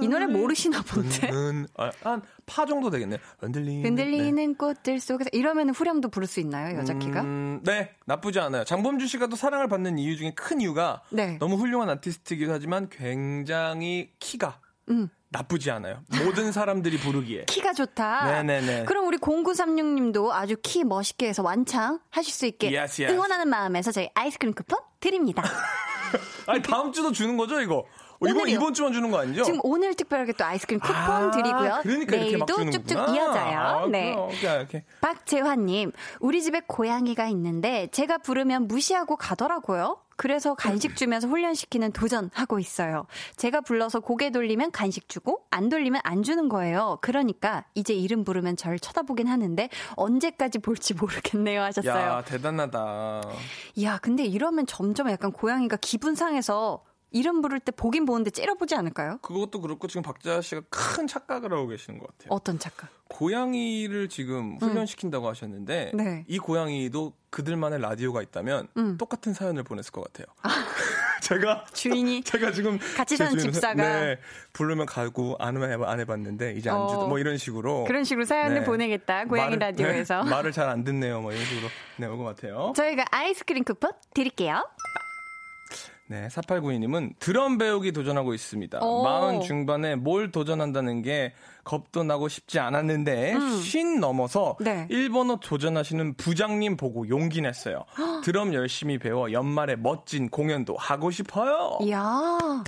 [0.02, 1.32] 이 노래 모르시나 본데?
[1.78, 3.18] 아, 한파 정도 되겠네.
[3.40, 7.22] 흔들리는 흔들리는 꽃들 속에서, 이러면은 후렴도 부를 수 있나요, 여자 키가?
[7.22, 8.64] 음, 네, 나쁘지 않아요.
[8.64, 11.38] 장범준 씨가 또 사랑을 받는 이유 중에 큰 이유가 네.
[11.40, 15.10] 너무 훌륭한 아티스트이기도 하지만 굉장히 키가 음.
[15.30, 16.04] 나쁘지 않아요.
[16.24, 17.46] 모든 사람들이 부르기에.
[17.50, 18.44] 키가 좋다.
[18.44, 18.86] 네네네.
[18.86, 23.12] 그럼 우리 0936님도 아주 키 멋있게 해서 완창 하실 수 있게 Yes, yes.
[23.12, 25.42] 응원하는 마음에서 저희 아이스크림 쿠폰 드립니다.
[26.48, 27.86] 아니 다음 주도 주는 거죠 이거?
[28.24, 28.56] 어, 이번 오늘이요.
[28.56, 29.44] 이번 주만 주는 거 아니죠?
[29.44, 31.80] 지금 오늘 특별하게 또 아이스크림 쿠폰 아, 드리고요.
[31.84, 32.72] 그러니까 이렇게 막 내일도.
[32.72, 33.60] 쭉쭉 이어져요.
[33.60, 34.14] 아, 네.
[34.16, 34.82] 오케이, 오케이.
[35.02, 39.98] 박재환님, 우리 집에 고양이가 있는데 제가 부르면 무시하고 가더라고요.
[40.16, 43.06] 그래서 간식 주면서 훈련시키는 도전 하고 있어요.
[43.36, 47.00] 제가 불러서 고개 돌리면 간식 주고 안 돌리면 안 주는 거예요.
[47.02, 51.94] 그러니까 이제 이름 부르면 절 쳐다보긴 하는데 언제까지 볼지 모르겠네요 하셨어요.
[51.94, 53.22] 야 대단하다.
[53.76, 56.84] 이야, 근데 이러면 점점 약간 고양이가 기분 상해서
[57.14, 59.20] 이름 부를 때 보긴 보는데 째려보지 않을까요?
[59.22, 62.28] 그것도 그렇고 지금 박자 씨가 큰 착각을 하고 계시는 것 같아요.
[62.32, 62.90] 어떤 착각?
[63.10, 66.26] 고양이를 지금 훈련시킨다고 하셨는데 네.
[66.28, 68.98] 이 고양이도 그들만의 라디오가 있다면 음.
[68.98, 70.26] 똑같은 사연을 보냈을 것 같아요.
[71.22, 73.76] 제가 주인이 제가 지금 같이 제 사는 집사가.
[73.76, 74.18] 네,
[74.52, 76.88] 부르면 가고 안, 해봐, 안 해봤는데 이제 안 어.
[76.88, 78.64] 주도 뭐 이런 식으로 그런 식으로 사연을 네.
[78.66, 79.26] 보내겠다.
[79.26, 80.24] 고양이 말을- 라디오에서.
[80.24, 81.22] 네, 말을 잘 안 듣네요.
[81.22, 82.74] 뭐 이런 식으로 네, 올 것 같아요.
[82.76, 84.68] 저희가 아이스크림 쿠폰 드릴게요.
[86.08, 88.80] 네, 4892님은 드럼 배우기 도전하고 있습니다.
[88.82, 89.04] 오.
[89.04, 91.34] 마흔 중반에 뭘 도전한다는 게
[91.64, 94.64] 겁도 나고 싶지 않았는데 쉰 넘어서 음.
[94.66, 94.88] 네.
[94.90, 97.86] 일본어 도전하시는 부장님 보고 용기 냈어요.
[98.24, 101.78] 드럼 열심히 배워 연말에 멋진 공연도 하고 싶어요.
[101.82, 102.64] 이야.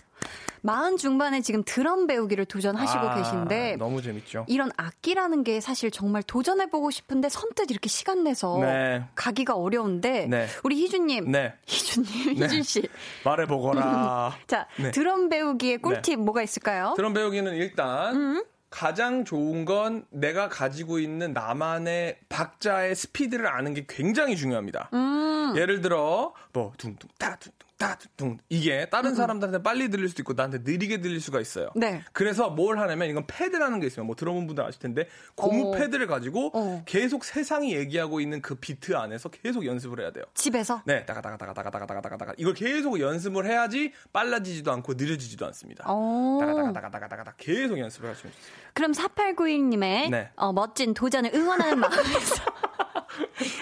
[0.65, 4.45] 마흔 중반에 지금 드럼 배우기를 도전하시고 아, 계신데 너무 재밌죠.
[4.49, 9.03] 이런 악기라는 게 사실 정말 도전해 보고 싶은데 선뜻 이렇게 시간 내서 네.
[9.13, 10.47] 가기가 어려운데 네.
[10.63, 11.53] 우리 희준님, 네.
[11.67, 12.45] 희준님, 네.
[12.45, 12.87] 희준 씨,
[13.23, 14.35] 말해 보거라.
[14.47, 14.89] 자 네.
[14.89, 16.95] 드럼 배우기의 꿀팁 뭐가 있을까요?
[16.97, 18.45] 드럼 배우기는 일단 음.
[18.71, 24.89] 가장 좋은 건 내가 가지고 있는 나만의 박자의 스피드를 아는 게 굉장히 중요합니다.
[24.93, 25.53] 음.
[25.55, 30.33] 예를 들어 뭐 둥둥 따 둥둥 따 둥둥 이게 다른 사람들한테 빨리 들릴 수도 있고
[30.33, 31.69] 나한테 느리게 들릴 수가 있어요.
[31.75, 31.79] 음.
[31.79, 32.03] 네.
[32.13, 34.05] 그래서 뭘 하냐면 이건 패드라는 게 있어요.
[34.05, 35.71] 뭐 들어본 분들 아실 텐데 고무 어.
[35.77, 36.83] 패드를 가지고 어.
[36.85, 40.23] 계속 세상이 얘기하고 있는 그 비트 안에서 계속 연습을 해야 돼요.
[40.33, 44.93] 집에서 네, 따가 따가 따가 따가 따가 따가 따가 이걸 계속 연습을 해야지 빨라지지도 않고
[44.93, 45.83] 느려지지도 않습니다.
[45.87, 46.37] 어.
[46.39, 48.69] 따가 따가 따가 따가 따가 계속 연습을 하시면 좋습니다.
[48.73, 50.29] 그럼 4891님의 네.
[50.35, 52.35] 어, 멋진 도전을 응원하는 마음에서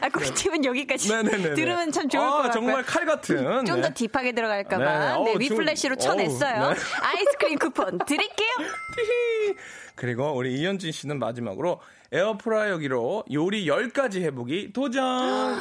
[0.02, 1.54] 아, 꿀팁은 여기까지 네네네네.
[1.56, 2.52] 들으면 참 좋을 아, 것 같고요.
[2.54, 3.66] 정말 칼 같은.
[3.66, 3.94] 좀더 네.
[3.94, 6.70] 딥하게 들어갈까봐 네, 네, 좀- 쳐냈어요.
[6.70, 6.76] 네.
[7.02, 8.50] 아이스크림 쿠폰 드릴게요.
[9.96, 11.80] 그리고 우리 이현진 씨는 마지막으로
[12.12, 15.04] 에어프라이어기로 요리 10가지 해보기 도전.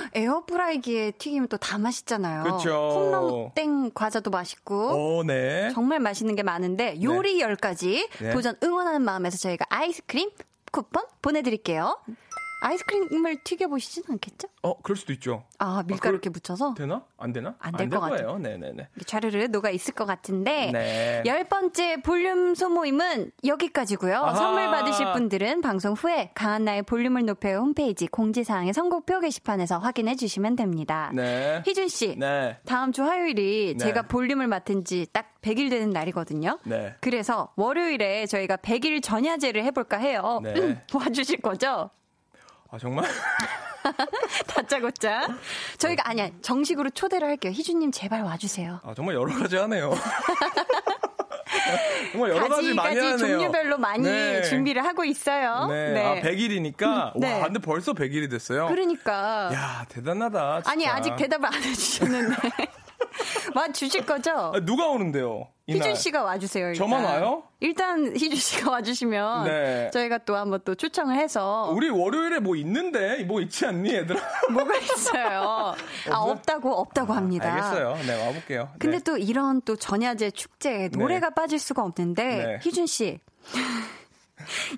[0.14, 2.42] 에어프라이기에 튀기면 또 다 맛있잖아요.
[2.44, 3.50] 그쵸.
[3.54, 5.70] 홈런땡 과자도 맛있고 오, 네.
[5.72, 8.30] 정말 맛있는 게 많은데 요리 10가지 네.
[8.32, 10.30] 도전 응원하는 마음에서 저희가 아이스크림
[10.70, 11.98] 쿠폰 보내드릴게요.
[12.64, 14.48] 아이스크림을 튀겨 보시진 않겠죠?
[14.62, 15.44] 어, 그럴 수도 있죠.
[15.58, 17.04] 아 밀가루 그럴- 이렇게 묻혀서 되나?
[17.18, 17.56] 안 되나?
[17.58, 18.38] 안 될 거예요.
[18.38, 18.88] 네 네네.
[18.94, 21.22] 이렇게 좌르르 녹아 있을 것 같은데 네.
[21.26, 24.16] 열 번째 볼륨 소모임은 여기까지고요.
[24.16, 24.34] 아하.
[24.34, 31.10] 선물 받으실 분들은 방송 후에 강한나의 볼륨을 높여 홈페이지 공지사항의 선곡표 게시판에서 확인해 주시면 됩니다.
[31.14, 31.62] 네.
[31.66, 32.58] 희준 씨, 네.
[32.64, 33.78] 다음 주 화요일이 네.
[33.78, 36.58] 제가 볼륨을 맡은 지 딱 100일 되는 날이거든요.
[36.64, 36.94] 네.
[37.00, 40.40] 그래서 월요일에 저희가 100일 전야제를 해 볼까 해요.
[40.42, 40.54] 네.
[40.56, 41.90] 음, 와주실 거죠?
[42.72, 43.04] 아, 정말?
[44.48, 45.28] 다짜고짜.
[45.76, 47.52] 저희가 아니야 정식으로 초대를 할게요.
[47.52, 48.80] 희준님 제발 와주세요.
[48.82, 49.92] 아, 정말 여러 가지 하네요.
[52.12, 53.10] 정말 여러 가지 많이 하네요.
[53.12, 54.40] 가지 종류별로 많이 네.
[54.42, 55.66] 준비를 하고 있어요.
[55.66, 56.02] 네.
[56.02, 57.12] 아, 100일이니까.
[57.16, 57.40] 네.
[57.40, 58.68] 와, 근데 벌써 100일이 됐어요.
[58.68, 59.50] 그러니까.
[59.52, 60.62] 야, 대단하다.
[60.62, 60.70] 진짜.
[60.70, 62.36] 아니 아직 대답을 안 해주셨는데
[63.54, 64.30] 와 주실 거죠?
[64.54, 65.48] 아, 누가 오는데요?
[65.66, 65.80] 이날?
[65.90, 66.68] 희준 씨가 와주세요.
[66.68, 66.78] 일단.
[66.78, 67.44] 저만 와요?
[67.60, 69.90] 일단 희준 씨가 와주시면 네.
[69.92, 73.22] 저희가 또 한번 또 초청을 해서 우리 월요일에 뭐 있는데?
[73.24, 74.20] 뭐 있지 않니, 얘들아?
[74.52, 75.74] 뭐가 있어요.
[76.10, 77.52] 아 없다고 없다고 합니다.
[77.52, 77.96] 알겠어요.
[78.06, 78.70] 네, 와볼게요.
[78.78, 79.04] 근데 네.
[79.04, 82.58] 또 이런 또 전야제 축제에 노래가 빠질 수가 없는데 네.
[82.62, 83.20] 희준 씨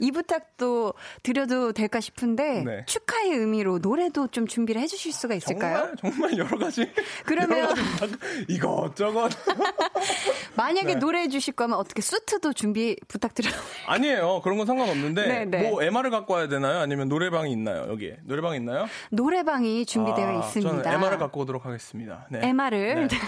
[0.01, 2.85] 이 부탁도 드려도 될까 싶은데 네.
[2.87, 5.93] 축하의 의미로 노래도 좀 준비를 해주실 수가 있을까요?
[6.01, 6.91] 정말 정말 여러 가지
[7.25, 8.15] 그러면- 여러 가지
[8.49, 9.31] 이것저것
[10.57, 10.95] 만약에 네.
[10.97, 13.55] 노래해 주실 거면 어떻게 수트도 준비 부탁드려요?
[13.87, 15.69] 아니에요 그런 건 상관없는데 네, 네.
[15.71, 20.83] 뭐 MR을 갖고 와야 되나요 아니면 노래방이 있나요 여기에 노래방 있나요 노래방이 준비되어 아, 있습니다.
[20.83, 22.41] 저는 MR을 갖고 오도록 하겠습니다 네.
[22.49, 23.19] MR을 네.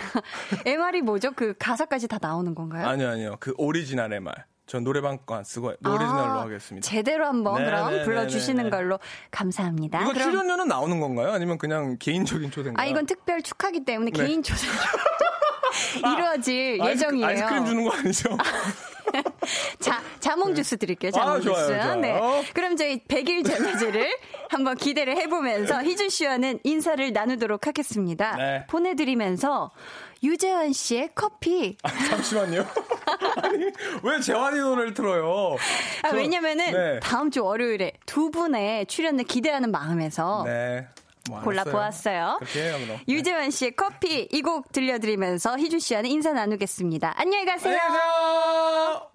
[0.73, 1.33] MR이 뭐죠?
[1.33, 2.87] 그 가사까지 다 나오는 건가요?
[2.87, 4.35] 아니요 아니요 그 오리지널 MR
[4.67, 8.65] 전 노래방 거 안 쓰고 오리지널로 아, 하겠습니다 제대로 한번 네, 그럼 네, 네, 불러주시는
[8.65, 8.71] 네, 네.
[8.71, 8.99] 걸로
[9.31, 10.03] 감사합니다.
[10.03, 14.25] 이거 그럼- 출연료는 나오는 건가요 아니면 그냥 개인적인 초대인가요 아 이건 특별 축하기 때문에 네.
[14.27, 14.73] 개인 조사로
[16.17, 17.27] 이루어질 아이스- 예정이에요.
[17.27, 18.29] 아이스크림 주는 거 아니죠
[19.79, 21.11] 자, 자몽 주스 드릴게요.
[21.15, 21.81] 아, 자몽 좋아요, 주스.
[21.81, 21.95] 좋아요.
[22.01, 22.45] 네.
[22.53, 24.11] 그럼 저희 100일 젤리즈를
[24.51, 28.35] 한번 기대를 해보면서 희준 씨와는 인사를 나누도록 하겠습니다.
[28.37, 28.67] 네.
[28.69, 29.71] 보내드리면서
[30.23, 31.77] 유재환 씨의 커피.
[31.83, 32.65] 아, 잠시만요
[33.43, 33.65] 아니
[34.03, 35.57] 왜 재환이 노래를 틀어요
[36.03, 37.01] 아, 저- 왜냐면은 네.
[37.01, 40.87] 다음 주 월요일에 두 분의 출연을 기대하는 마음에서 네.
[41.29, 41.73] 뭐 골라 알았어요.
[41.75, 42.37] 보았어요.
[42.39, 42.99] 그렇게 해요, 그럼.
[43.09, 47.15] 유재환 씨의 커피 이 곡 들려드리면서 희준 씨와는 인사 나누겠습니다.
[47.17, 47.77] 안녕히 가세요.
[47.77, 49.11] 안녕히 계세요.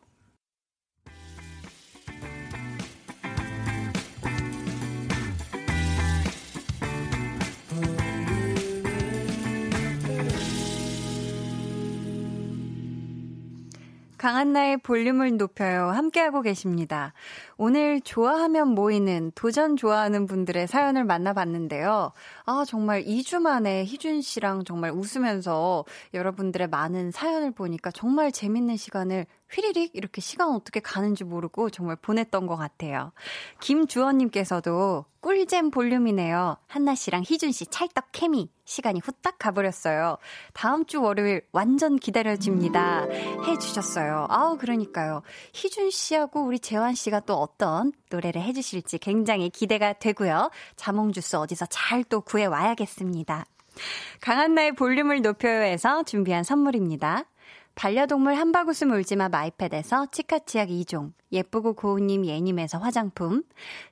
[14.22, 15.90] 강한나의 볼륨을 높여요.
[15.90, 17.12] 함께하고 계십니다.
[17.58, 22.12] 오늘 좋아하면 모이는 도전 좋아하는 분들의 사연을 만나봤는데요.
[22.46, 29.26] 아, 정말 2주 만에 희준 씨랑 정말 웃으면서 여러분들의 많은 사연을 보니까 정말 재밌는 시간을
[29.50, 33.14] 휘리릭 이렇게 시간 어떻게 가는지 모르고 정말 보냈던 것 같아요.
[33.60, 36.58] 김주원님께서도 꿀잼 볼륨이네요.
[36.68, 38.50] 한나 씨랑 희준 씨 찰떡 케미.
[38.72, 40.18] 시간이 후딱 가버렸어요.
[40.54, 43.06] 다음 주 월요일 완전 기다려집니다.
[43.46, 44.28] 해주셨어요.
[44.30, 45.24] 아우, 그러니까요.
[45.54, 50.52] 희준 씨하고 우리 재환 씨가 또 어떤 노래를 해주실지 굉장히 기대가 되고요.
[50.78, 53.46] 자몽주스 어디서 잘 또 구해와야겠습니다.
[54.22, 57.26] 강한나의 볼륨을 높여요에서 준비한 선물입니다.
[57.76, 63.44] 반려동물 한바구음 울지마 마이패드에서 치카치약 2종, 예쁘고 고운님 예님에서 화장품,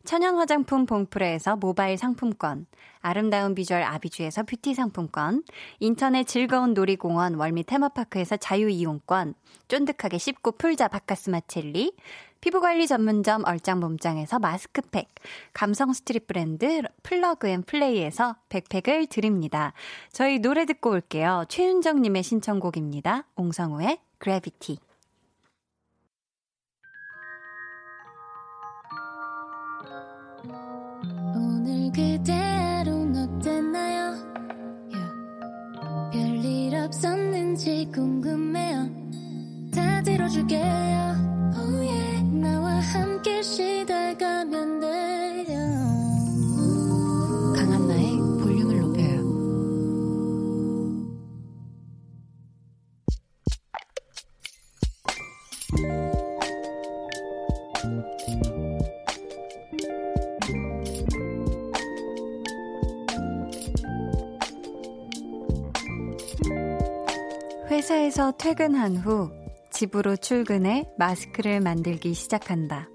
[0.04, 2.66] 천연 화장품 봉프레에서 모바일 상품권,
[3.02, 5.44] 아름다운 비주얼 아비주에서 뷰티 상품권,
[5.80, 9.34] 인터넷 즐거운 놀이공원 월미 테마파크에서 자유이용권,
[9.70, 11.94] 쫀득하게 씹고 풀자 박카스맛 젤리,
[12.42, 15.10] 피부관리 전문점 얼짱몸짱에서 마스크팩,
[15.54, 19.74] 감성 스트릿 브랜드 플러그앤플레이에서 백팩을 드립니다.
[20.12, 21.46] 저희 노래 듣고 올게요.
[21.50, 23.26] 최윤정님의 신청곡입니다.
[23.36, 24.80] 옹성우의 Gravity.
[31.36, 34.16] 오늘 그대로는 어땠나요?
[34.92, 36.12] Yeah.
[36.12, 38.90] 별일 없었는지 궁금해요.
[39.74, 41.54] 다 들어줄게요.
[41.56, 42.09] Oh yeah.
[42.42, 45.58] 나와 함께 시달가면 돼요.
[47.56, 49.20] 강한나의 볼륨을 높여요.
[67.70, 69.30] 회사에서 퇴근한 후
[69.80, 72.90] 집으로 출근해 마스크를 만들기 시작한다.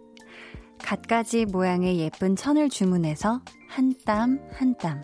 [0.82, 5.02] 갖가지 모양의 예쁜 천을 주문해서 한 땀 한 땀.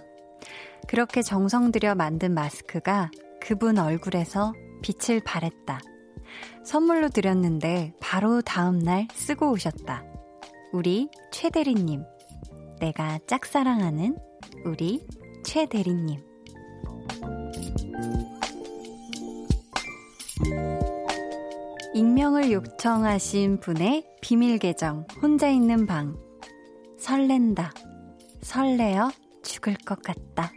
[0.88, 3.10] 그렇게 정성 들여 만든 마스크가
[3.40, 4.52] 그분 얼굴에서
[4.82, 5.80] 빛을 발했다.
[6.66, 10.04] 선물로 드렸는데 바로 다음날 쓰고 오셨다.
[10.74, 12.02] 우리 최대리님.
[12.80, 14.18] 내가 짝사랑하는
[14.66, 15.06] 우리
[15.44, 16.29] 최대리님.
[22.00, 26.16] 익명을 요청하신 분의 비밀 계정, 혼자 있는 방.
[26.96, 27.74] 설렌다.
[28.40, 29.10] 설레어
[29.42, 30.50] 죽을 것 같다.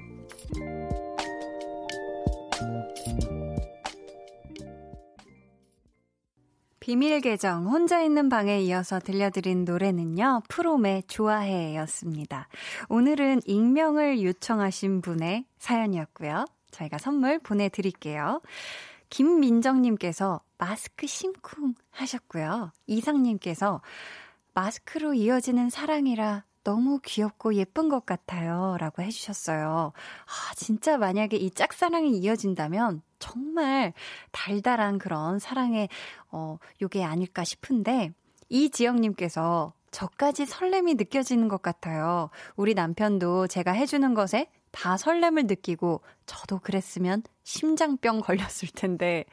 [6.79, 12.47] 비밀 계정, 혼자 있는 방에 이어서 들려드린 노래는요, 프롬의 좋아해 였습니다.
[12.87, 16.45] 오늘은 익명을 요청하신 분의 사연이었고요.
[16.71, 18.39] 저희가 선물 보내드릴게요.
[19.09, 22.71] 김민정님께서 마스크 심쿵 하셨고요.
[22.87, 23.81] 이상님께서
[24.53, 28.77] 마스크로 이어지는 사랑이라 너무 귀엽고 예쁜 것 같아요.
[28.79, 29.91] 라고 해주셨어요.
[29.91, 33.91] 아, 진짜 만약에 이 짝사랑이 이어진다면 정말
[34.31, 35.89] 달달한 그런 사랑의,
[36.31, 38.13] 어, 요게 아닐까 싶은데,
[38.47, 42.29] 이지영님께서 저까지 설렘이 느껴지는 것 같아요.
[42.55, 49.23] 우리 남편도 제가 해주는 것에 다 설렘을 느끼고 저도 그랬으면 심장병 걸렸을 텐데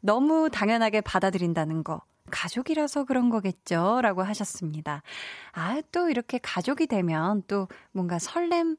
[0.00, 4.00] 너무 당연하게 받아들인다는 거 가족이라서 그런 거겠죠?
[4.00, 5.02] 라고 하셨습니다.
[5.52, 8.76] 아, 또 이렇게 가족이 되면 또 뭔가 설렘?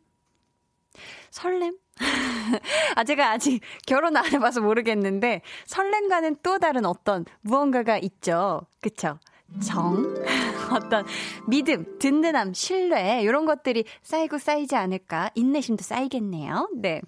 [1.29, 1.77] 설렘?
[2.95, 8.61] 아, 제가 아직 결혼 안 해봐서 모르겠는데, 설렘과는 또 다른 어떤 무언가가 있죠.
[8.81, 9.19] 그쵸?
[9.59, 10.13] 정,
[10.73, 11.05] 어떤
[11.47, 15.31] 믿음, 든든함, 신뢰, 이런 것들이 쌓이고 쌓이지 않을까.
[15.35, 16.69] 인내심도 쌓이겠네요.
[16.75, 17.01] 네.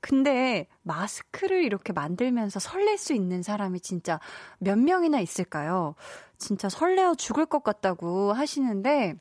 [0.00, 4.18] 근데 마스크를 이렇게 만들면서 설렐 수 있는 사람이 진짜
[4.58, 5.94] 몇 명이나 있을까요?
[6.38, 9.14] 진짜 설레어 죽을 것 같다고 하시는데,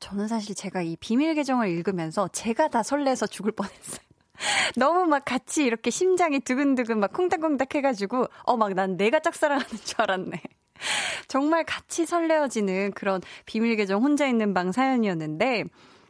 [0.00, 4.00] 저는 사실 제가 이 비밀 계정을 읽으면서 제가 다 설레서 죽을 뻔했어요.
[4.76, 10.00] 너무 막 같이 이렇게 심장이 두근두근 막 콩닥콩닥 해가지고, 어, 막 난 내가 짝사랑하는 줄
[10.02, 10.42] 알았네.
[11.28, 15.64] 정말 같이 설레어지는 그런 비밀 계정 혼자 있는 방 사연이었는데,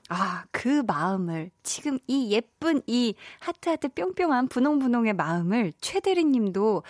[0.08, 6.82] 아, 그 마음을, 지금 이 예쁜 이 하트하트 뿅뿅한 분홍분홍의 마음을 최대리 님도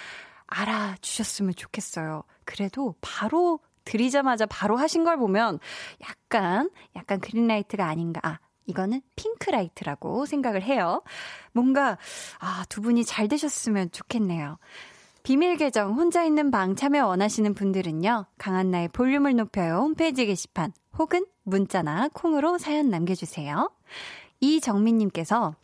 [0.47, 2.25] 알아주셨으면 좋겠어요.
[2.45, 5.59] 그래도 바로 드리자마자 바로 하신 걸 보면
[6.03, 8.21] 약간, 약간 그린라이트가 아닌가.
[8.25, 11.03] 아, 이거는 핑크라이트라고 생각을 해요.
[11.53, 11.99] 뭔가,
[12.39, 14.59] 아, 두 분이 잘 되셨으면 좋겠네요.
[15.23, 18.27] 비밀 계정 혼자 있는 방 참여 원하시는 분들은요.
[18.39, 23.71] 강한나의 볼륨을 높여요 홈페이지 게시판 혹은 문자나 콩으로 사연 남겨주세요.
[24.41, 25.55] 이정민님께서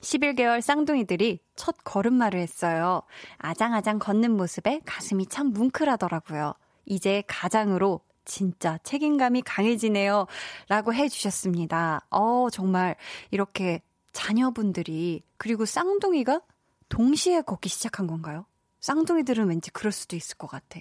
[0.00, 3.02] 11개월 쌍둥이들이 첫 걸음마를 했어요.
[3.38, 6.54] 아장아장 걷는 모습에 가슴이 참 뭉클하더라고요.
[6.86, 10.26] 이제 가장으로 진짜 책임감이 강해지네요.
[10.68, 12.06] 라고 해주셨습니다.
[12.10, 12.94] 어, 정말
[13.32, 13.82] 이렇게
[14.12, 16.42] 자녀분들이, 그리고 쌍둥이가
[16.88, 18.44] 동시에 걷기 시작한 건가요?
[18.82, 20.80] 쌍둥이들은 왠지 그럴 수도 있을 것 같아.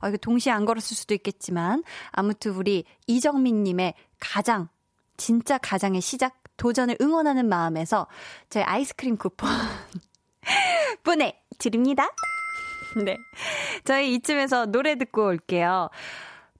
[0.00, 1.82] 아, 이거 동시에 안 걸었을 수도 있겠지만,
[2.12, 4.68] 아무튼 우리 이정민님의 가장,
[5.16, 8.06] 진짜 가장의 시작, 도전을 응원하는 마음에서
[8.50, 9.48] 저희 아이스크림 쿠폰
[11.02, 12.08] 보내드립니다.
[13.04, 13.16] 네.
[13.84, 15.88] 저희 이쯤에서 노래 듣고 올게요.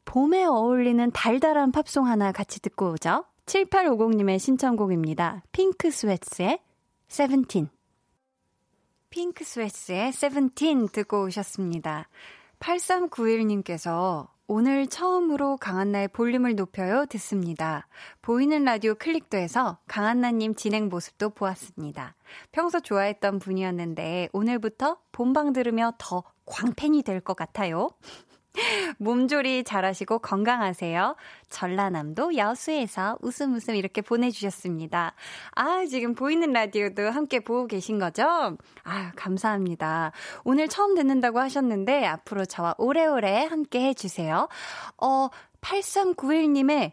[0.04, 3.24] 봄에 어울리는 달달한 팝송 하나 같이 듣고 오죠.
[3.46, 5.42] 7850님의 신청곡입니다.
[5.52, 6.60] 핑크 스웨츠의
[7.08, 7.68] 세븐틴.
[9.10, 12.08] 핑크 스웨츠의 세븐틴 듣고 오셨습니다.
[12.60, 17.86] 8391님께서 오늘 처음으로 강한나의 볼륨을 높여요 듣습니다.
[18.22, 22.14] 보이는 라디오 클릭도 해서 강한나님 진행 모습도 보았습니다.
[22.52, 27.90] 평소 좋아했던 분이었는데 오늘부터 본방 들으며 더 광팬이 될 것 같아요.
[28.98, 31.16] 몸조리 잘하시고 건강하세요.
[31.50, 35.14] 전라남도 여수에서 웃음 웃음 이렇게 보내주셨습니다.
[35.52, 38.56] 아, 지금 보이는 라디오도 함께 보고 계신 거죠?
[38.84, 40.12] 아, 감사합니다.
[40.44, 44.48] 오늘 처음 듣는다고 하셨는데 앞으로 저와 오래오래 함께 해주세요.
[44.98, 45.28] 어,
[45.60, 46.92] 8391님의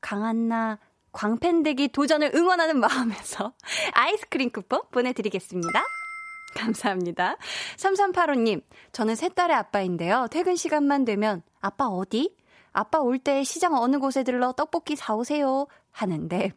[0.00, 0.78] 강한나
[1.12, 3.52] 광팬되기 도전을 응원하는 마음에서
[3.92, 5.82] 아이스크림 쿠폰 보내드리겠습니다.
[6.56, 7.36] 감사합니다.
[7.76, 10.26] 3385님, 저는 세 딸의 아빠인데요.
[10.30, 12.34] 퇴근 시간만 되면, 아빠 어디?
[12.72, 15.66] 아빠 올 때 시장 어느 곳에 들러 떡볶이 사오세요.
[15.90, 16.52] 하는데,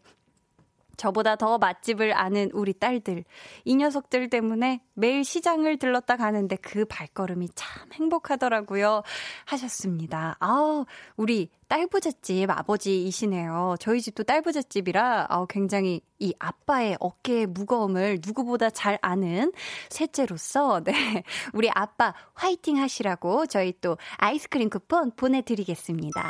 [0.97, 3.23] 저보다 더 맛집을 아는 우리 딸들.
[3.65, 9.01] 이 녀석들 때문에 매일 시장을 들렀다 가는데 그 발걸음이 참 행복하더라고요.
[9.45, 10.37] 하셨습니다.
[10.39, 10.85] 아우,
[11.17, 13.75] 우리 딸부잣집 아버지이시네요.
[13.79, 19.51] 저희 집도 딸부잣집이라 아우, 굉장히 이 아빠의 어깨의 무거움을 누구보다 잘 아는
[19.89, 21.23] 셋째로서, 네.
[21.53, 26.29] 우리 아빠 화이팅 하시라고 저희 또 아이스크림 쿠폰 보내드리겠습니다.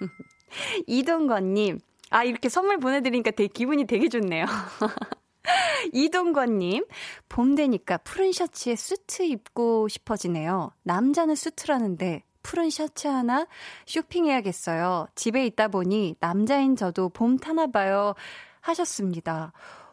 [0.86, 1.78] 이동건님,
[2.12, 4.44] 아, 이렇게 선물 보내드리니까 되게 기분이 되게 좋네요.
[5.92, 6.84] 이동건님,
[7.28, 10.72] 봄 되니까 푸른 셔츠에 수트 입고 싶어지네요.
[10.82, 13.46] 남자는 수트라는데 푸른 셔츠 하나
[13.86, 15.06] 쇼핑해야겠어요.
[15.14, 18.14] 집에 있다 보니 남자인 저도 봄 타나 봐요.
[18.60, 19.52] 하셨습니다.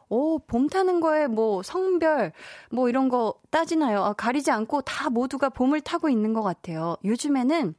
[0.09, 2.33] 오, 봄 타는 거에 뭐 성별,
[2.71, 4.03] 뭐 이런 거 따지나요?
[4.03, 6.97] 아, 가리지 않고 다 모두가 봄을 타고 있는 것 같아요.
[7.05, 7.75] 요즘에는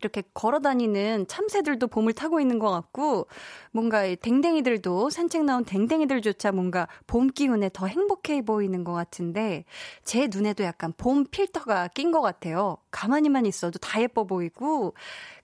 [0.00, 3.26] 이렇게 걸어 다니는 참새들도 봄을 타고 있는 것 같고,
[3.72, 9.64] 뭔가 댕댕이들도 산책 나온 댕댕이들조차 뭔가 봄 기운에 더 행복해 보이는 것 같은데,
[10.04, 12.78] 제 눈에도 약간 봄 필터가 낀 것 같아요.
[12.90, 14.94] 가만히만 있어도 다 예뻐 보이고,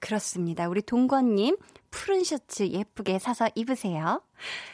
[0.01, 0.69] 그렇습니다.
[0.69, 1.57] 우리 동건님,
[1.91, 4.23] 푸른 셔츠 예쁘게 사서 입으세요.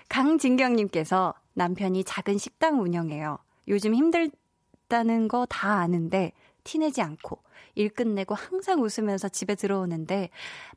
[0.09, 3.39] 강진경님께서 남편이 작은 식당 운영해요.
[3.69, 6.33] 요즘 힘들다는 거 다 아는데,
[6.65, 7.43] 티내지 않고,
[7.75, 10.31] 일 끝내고 항상 웃으면서 집에 들어오는데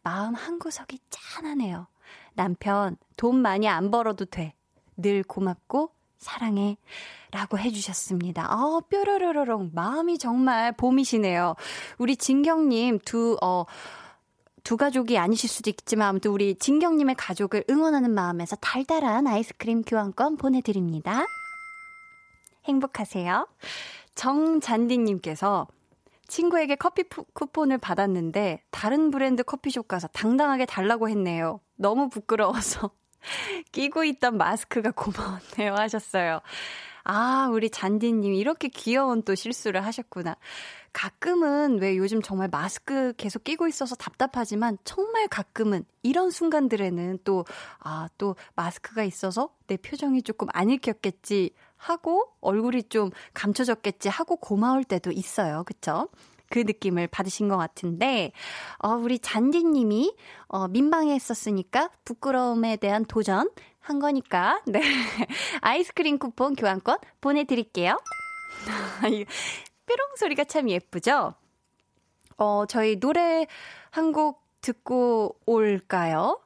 [0.04, 1.88] 마음 한구석이 짠하네요.
[2.34, 4.54] 남편 돈 많이 안 벌어도 돼.
[4.98, 6.78] 늘 고맙고 사랑해.
[7.32, 8.46] 라고 해주셨습니다.
[8.48, 9.72] 아, 뾰로로로롱.
[9.74, 11.56] 마음이 정말 봄이시네요.
[11.98, 13.66] 우리 진경님 두, 어,
[14.64, 21.26] 두 가족이 아니실 수도 있지만 아무튼 우리 진경님의 가족을 응원하는 마음에서 달달한 아이스크림 교환권 보내드립니다.
[22.66, 23.48] 행복하세요.
[24.16, 25.68] 정잔디님께서
[26.28, 31.60] 친구에게 커피 푸- 쿠폰을 받았는데 다른 브랜드 커피숍 가서 당당하게 달라고 했네요.
[31.76, 32.92] 너무 부끄러워서
[33.72, 36.42] 끼고 있던 마스크가 고마웠네요 하셨어요.
[37.06, 40.38] 아, 우리 잔디님 이렇게 귀여운 또 실수를 하셨구나.
[40.94, 47.46] 가끔은 왜 요즘 정말 마스크 계속 끼고 있어서 답답하지만 정말 가끔은 이런 순간들에는 또,
[47.80, 51.52] 아, 또 마스크가 있어서 내 표정이 조금 안 읽혔겠지
[51.84, 55.64] 하고 얼굴이 좀 감춰졌겠지 하고 고마울 때도 있어요.
[55.66, 56.08] 그쵸?
[56.50, 58.32] 그 느낌을 받으신 것 같은데,
[58.78, 60.16] 어, 우리 잔디님이,
[60.48, 64.82] 어, 민망했었으니까 부끄러움에 대한 도전 한 거니까, 네.
[65.62, 67.98] 아이스크림 쿠폰 교환권 보내드릴게요.
[69.12, 69.26] 이
[69.86, 71.34] 뾰롱 소리가 참 예쁘죠?
[72.38, 73.46] 어, 저희 노래
[73.90, 76.40] 한 곡 듣고 올까요?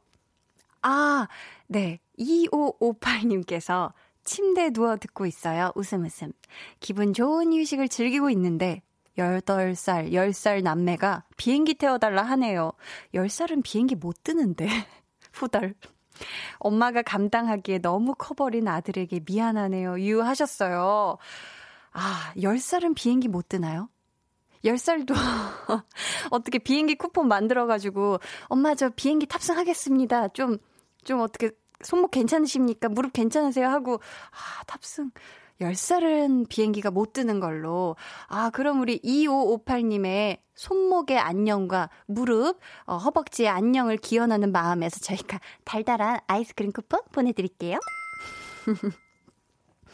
[0.81, 1.27] 아,
[1.67, 1.99] 네.
[2.17, 3.93] 2558님께서
[4.27, 5.71] 침대에 누워 듣고 있어요.
[5.75, 6.33] 웃음 웃음.
[6.81, 8.83] 기분 좋은 휴식을 즐기고 있는데
[9.17, 12.73] 18살, 10살 남매가 비행기 태워달라 하네요.
[13.15, 14.67] 10살은 비행기 못 뜨는데.
[15.33, 15.73] 후덜.
[16.59, 19.99] 엄마가 감당하기에 너무 커버린 아들에게 미안하네요.
[20.01, 21.17] 유하셨어요.
[21.93, 23.89] 아, 10살은 비행기 못 뜨나요?
[24.65, 25.13] 10살도
[26.31, 30.29] 어떻게 비행기 쿠폰 만들어가지고 엄마 저 비행기 탑승하겠습니다.
[30.29, 30.57] 좀,
[31.05, 31.51] 좀 어떻게
[31.83, 32.89] 손목 괜찮으십니까?
[32.89, 33.67] 무릎 괜찮으세요?
[33.67, 33.95] 하고,
[34.31, 35.11] 아, 탑승.
[35.61, 37.95] 10살은 비행기가 못 뜨는 걸로.
[38.27, 46.71] 아, 그럼 우리 2558님의 손목의 안녕과 무릎, 어, 허벅지의 안녕을 기원하는 마음에서 저희가 달달한 아이스크림
[46.71, 47.79] 쿠폰 보내드릴게요.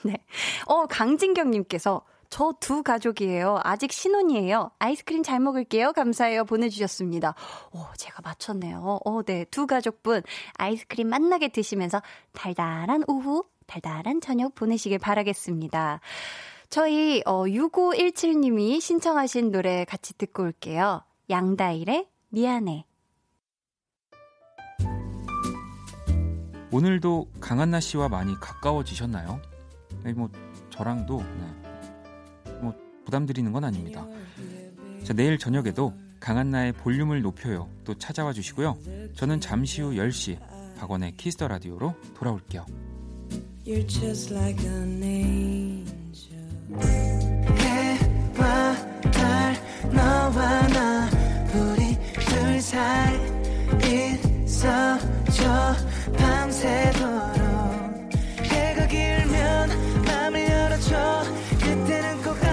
[0.04, 0.18] 네.
[0.66, 2.02] 어, 강진경님께서
[2.34, 3.60] 저 두 가족이에요.
[3.64, 4.72] 아직 신혼이에요.
[4.80, 5.94] 아이스크림 잘 먹을게요.
[5.94, 6.46] 감사해요.
[6.46, 7.36] 보내주셨습니다.
[7.74, 9.02] 오, 제가 맞췄네요.
[9.06, 9.46] 어, 네.
[9.52, 10.24] 두 가족분
[10.56, 16.00] 아이스크림 맛나게 드시면서 달달한 오후, 달달한 저녁 보내시길 바라겠습니다.
[16.70, 21.04] 저희, 어, 6517님이 신청하신 노래 같이 듣고 올게요.
[21.30, 22.86] 양다일의 미안해.
[26.72, 29.40] 오늘도 강한나 씨와 많이 가까워지셨나요?
[30.04, 30.32] 네, 뭐
[30.72, 31.63] 저랑도 네.
[33.04, 34.08] 뭐 부담드리는 건 아닙니다.
[35.04, 37.70] 자, 내일 저녁에도 강한나의 볼륨을 높여요.
[37.84, 38.78] 또 찾아와 주시고요.
[39.16, 40.40] 저는 잠시 후 10시
[40.78, 42.66] 박원의 키스 더 라디오로 돌아올게요.
[56.18, 57.38] 밤새도록
[58.44, 61.24] 해가 길면 맘을 열어줘
[61.60, 62.53] 그때는 꼭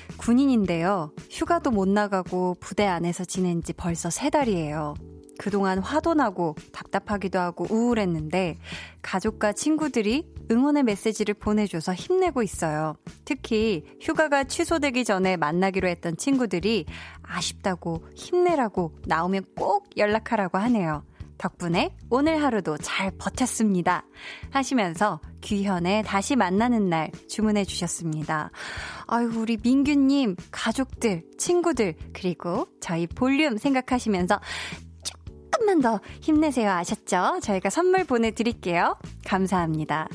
[0.21, 1.11] 군인인데요.
[1.31, 4.93] 휴가도 못 나가고 부대 안에서 지낸 지 벌써 세 달이에요.
[5.39, 8.59] 그동안 화도 나고 답답하기도 하고 우울했는데
[9.01, 12.93] 가족과 친구들이 응원의 메시지를 보내줘서 힘내고 있어요.
[13.25, 16.85] 특히 휴가가 취소되기 전에 만나기로 했던 친구들이
[17.23, 21.03] 아쉽다고 힘내라고 나오면 꼭 연락하라고 하네요.
[21.41, 24.05] 덕분에 오늘 하루도 잘 버텼습니다.
[24.51, 28.51] 하시면서 규현의 다시 만나는 날 주문해 주셨습니다.
[29.07, 34.39] 아유, 우리 민규님, 가족들, 친구들, 그리고 저희 볼륨 생각하시면서
[35.03, 36.69] 조금만 더 힘내세요.
[36.69, 37.39] 아셨죠?
[37.41, 38.97] 저희가 선물 보내드릴게요.
[39.25, 40.07] 감사합니다.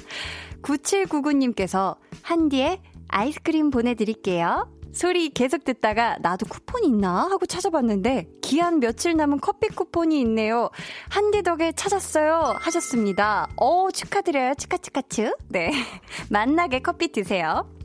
[0.63, 4.76] 9799님께서 한디에 아이스크림 보내드릴게요.
[4.97, 10.71] 소리 계속 듣다가 나도 쿠폰이 있나 하고 찾아봤는데 기한 며칠 남은 커피 쿠폰이 있네요.
[11.11, 13.47] 한디 덕에 찾았어요 하셨습니다.
[13.57, 15.35] 어 축하드려요 치카치카츠.
[15.51, 15.71] 네
[16.31, 17.76] 맛나게 커피 드세요.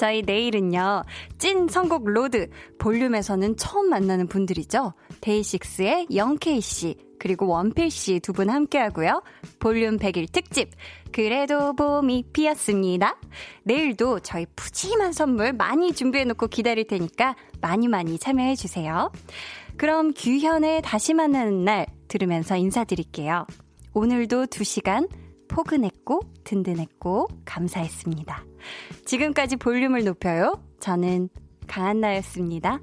[0.00, 1.02] 저희 내일은요,
[1.36, 2.48] 찐 선곡 로드,
[2.78, 4.94] 볼륨에서는 처음 만나는 분들이죠.
[5.20, 9.22] 데이식스의 영케이씨, 그리고 원필씨 두 분 함께 하고요.
[9.58, 10.70] 볼륨 100일 특집,
[11.12, 13.18] 그래도 봄이 피었습니다.
[13.64, 19.12] 내일도 저희 푸짐한 선물 많이 준비해놓고 기다릴 테니까 많이 많이 참여해주세요.
[19.76, 23.46] 그럼 규현의 다시 만나는 날 들으면서 인사드릴게요.
[23.92, 25.10] 오늘도 2시간
[25.50, 28.44] 포근했고 든든했고 감사했습니다.
[29.04, 30.62] 지금까지 볼륨을 높여요.
[30.80, 31.28] 저는
[31.66, 32.80] 강한나였습니다.